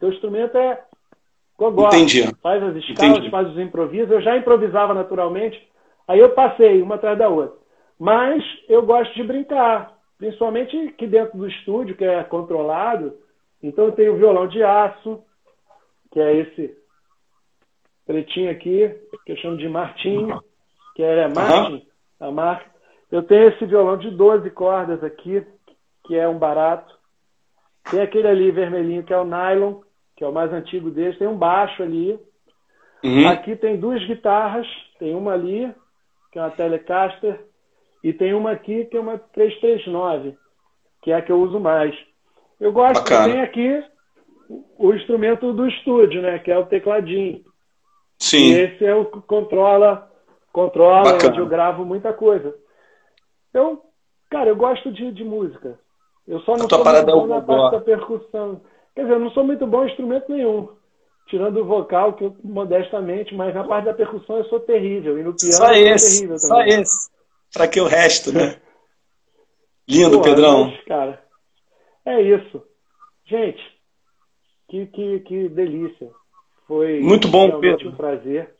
[0.00, 0.82] Teu instrumento é
[1.58, 1.88] gogó.
[1.88, 2.22] Entendi.
[2.42, 3.30] Faz as escalas, Entendi.
[3.30, 4.10] faz os improvisos.
[4.10, 5.60] Eu já improvisava naturalmente,
[6.06, 7.56] aí eu passei uma atrás da outra.
[7.98, 13.14] Mas eu gosto de brincar, principalmente aqui dentro do estúdio, que é controlado.
[13.62, 15.22] Então eu tenho o violão de aço,
[16.12, 16.76] que é esse
[18.06, 18.94] pretinho aqui,
[19.24, 20.28] que eu chamo de Martim,
[20.94, 21.86] que é Martin,
[22.20, 22.70] a marca.
[23.10, 25.44] Eu tenho esse violão de 12 cordas aqui,
[26.04, 26.94] que é um barato.
[27.90, 29.80] Tem aquele ali vermelhinho, que é o nylon,
[30.16, 31.18] que é o mais antigo deles.
[31.18, 32.18] Tem um baixo ali.
[33.04, 33.28] Uhum.
[33.28, 34.66] Aqui tem duas guitarras.
[34.98, 35.72] Tem uma ali,
[36.32, 37.44] que é uma Telecaster,
[38.02, 40.36] e tem uma aqui, que é uma 339,
[41.02, 41.94] que é a que eu uso mais.
[42.58, 43.84] Eu gosto também aqui
[44.78, 46.38] o instrumento do estúdio, né?
[46.38, 47.44] Que é o tecladinho.
[48.18, 48.52] Sim.
[48.52, 50.10] E esse é o que controla
[50.56, 51.32] controla, Bacana.
[51.32, 52.54] onde eu gravo muita coisa.
[53.50, 53.82] Então,
[54.30, 55.78] cara, eu gosto de, de música.
[56.26, 58.62] Eu só não sou muito é bom na parte da percussão.
[58.96, 60.74] Quer dizer, eu não sou muito bom em instrumento nenhum.
[61.26, 65.18] Tirando o vocal, que eu, modestamente, mas na parte da percussão eu sou terrível.
[65.18, 66.72] E no piano só eu esse, terrível também.
[66.72, 67.10] Só esse.
[67.52, 68.58] Pra que o resto, né?
[69.86, 70.70] Lindo, Pô, Pedrão.
[70.70, 71.22] Mas, cara,
[72.06, 72.62] é isso.
[73.26, 73.62] Gente,
[74.68, 76.10] que, que, que delícia.
[76.66, 77.90] Foi muito bom, Pedro.
[77.90, 78.54] um prazer.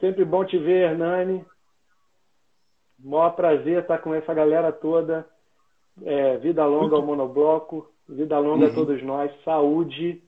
[0.00, 1.44] Sempre bom te ver, Hernani.
[2.98, 5.24] Maior prazer estar com essa galera toda.
[6.02, 7.88] É, vida longa ao monobloco.
[8.08, 8.72] Vida longa uhum.
[8.72, 9.30] a todos nós.
[9.44, 10.22] Saúde,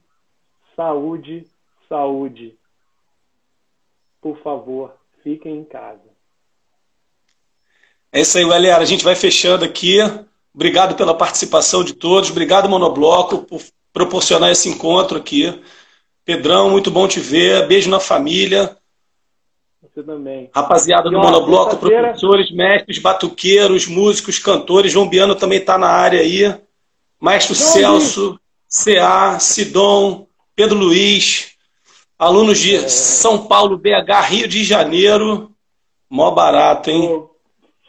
[0.76, 1.47] saúde,
[1.89, 2.55] saúde.
[4.20, 6.11] Por favor, fiquem em casa.
[8.12, 8.83] É isso aí, galera.
[8.83, 9.99] A gente vai fechando aqui.
[10.55, 12.31] Obrigado pela participação de todos.
[12.31, 13.62] Obrigado, Monobloco, por
[13.93, 15.62] proporcionar esse encontro aqui.
[16.24, 17.66] Pedrão, muito bom te ver.
[17.66, 18.76] Beijo na família.
[19.83, 20.51] Você também.
[20.55, 24.93] Rapaziada do Monobloco, professores, mestres, batuqueiros, músicos, cantores.
[24.93, 26.55] João Biano também está na área aí.
[27.21, 31.57] Maestro Não, Celso, CA, Sidon, Pedro Luiz,
[32.18, 32.89] alunos de é.
[32.89, 35.51] São Paulo, BH, Rio de Janeiro.
[36.09, 37.09] Mó barato, hein?
[37.09, 37.31] O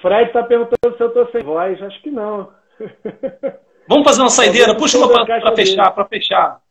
[0.01, 1.81] Fred está perguntando se eu estou sem voz.
[1.81, 2.51] Acho que não.
[3.87, 4.75] Vamos fazer uma saideira.
[4.75, 6.61] Puxa uma para fechar, para fechar.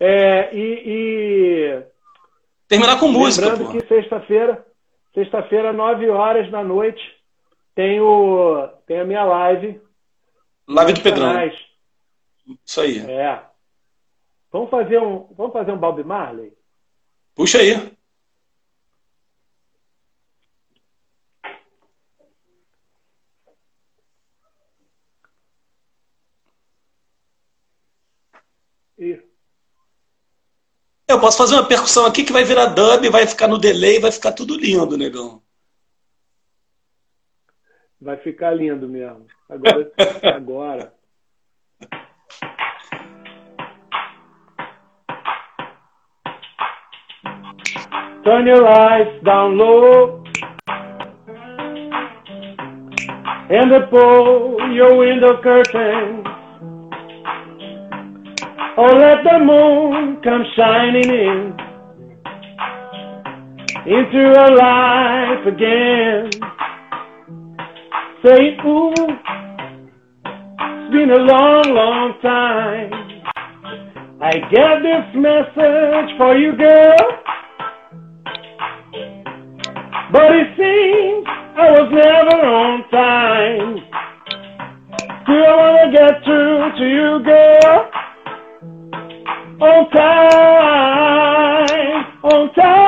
[0.00, 1.82] É, e, e,
[2.68, 3.48] Terminar com música.
[3.48, 4.64] Lembrando que sexta-feira,
[5.14, 7.02] sexta-feira, 9 horas da noite,
[7.74, 9.80] tem, o, tem a minha live.
[10.68, 11.32] Live do Pedrão.
[11.32, 11.58] Canais.
[12.64, 12.98] Isso aí.
[13.10, 13.42] É.
[14.52, 16.52] Vamos fazer um, vamos fazer um Bob Marley?
[17.34, 17.96] Puxa aí.
[31.06, 34.12] Eu posso fazer uma percussão aqui que vai virar dub, vai ficar no delay, vai
[34.12, 35.42] ficar tudo lindo, negão.
[38.00, 39.26] Vai ficar lindo mesmo.
[39.48, 39.90] Agora.
[40.34, 40.92] agora.
[48.24, 50.22] Turn your lights down low
[53.50, 56.22] and pull your window curtain.
[58.76, 61.56] Oh, let the moon come shining in
[63.86, 66.47] into our life again.
[68.24, 72.90] Say, ooh, it's been a long, long time.
[74.20, 76.96] I get this message for you, girl.
[80.12, 83.76] But it seems I was never on time.
[85.26, 87.90] Do I want to get through to you, girl?
[89.60, 90.94] on time,
[92.22, 92.87] on time.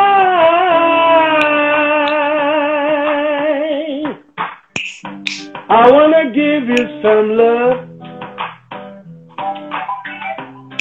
[5.73, 7.79] I wanna give you some love.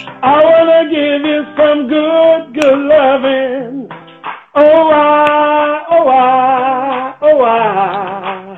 [0.07, 3.87] I wanna give you some good, good loving.
[4.55, 8.55] Oh, I, oh, I, oh, I.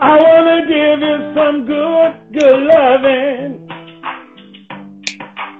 [0.00, 3.68] I wanna give you some good, good loving.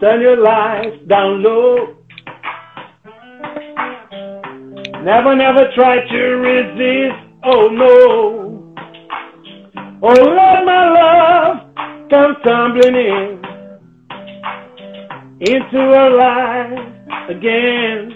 [0.01, 1.95] Turn your lights down low.
[5.05, 7.22] Never, never try to resist.
[7.45, 8.75] Oh no.
[10.03, 11.59] Oh let my love
[12.11, 13.43] come tumbling in
[15.41, 18.13] into our life again.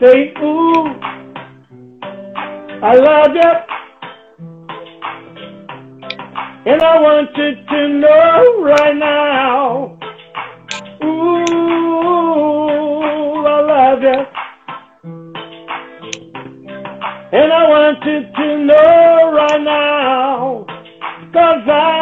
[0.00, 0.86] Say, ooh,
[2.82, 3.52] I love you.
[6.72, 9.93] And I want you to know right now.
[17.34, 20.64] And I want you to know right now.
[21.32, 21.93] Cause I,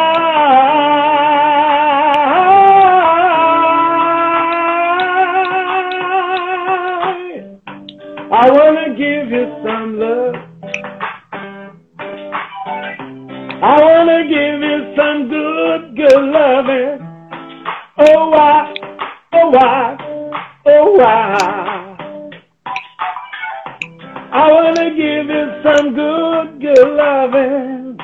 [25.93, 27.97] good, good loving.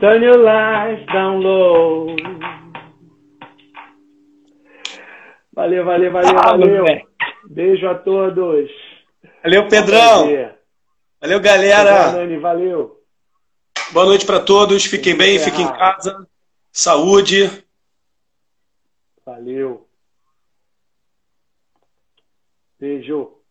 [0.00, 2.16] Turn your life down low.
[5.54, 6.84] Valeu, valeu, valeu, valeu.
[7.48, 8.70] Beijo a todos.
[9.42, 10.26] Valeu, Pedrão.
[11.20, 12.10] Valeu, galera.
[12.10, 13.02] Valeu, valeu.
[13.92, 14.84] Boa noite para todos.
[14.86, 16.26] Fiquem bem, fiquem em casa.
[16.72, 17.64] Saúde.
[19.24, 19.86] Valeu.
[22.80, 23.41] Beijo.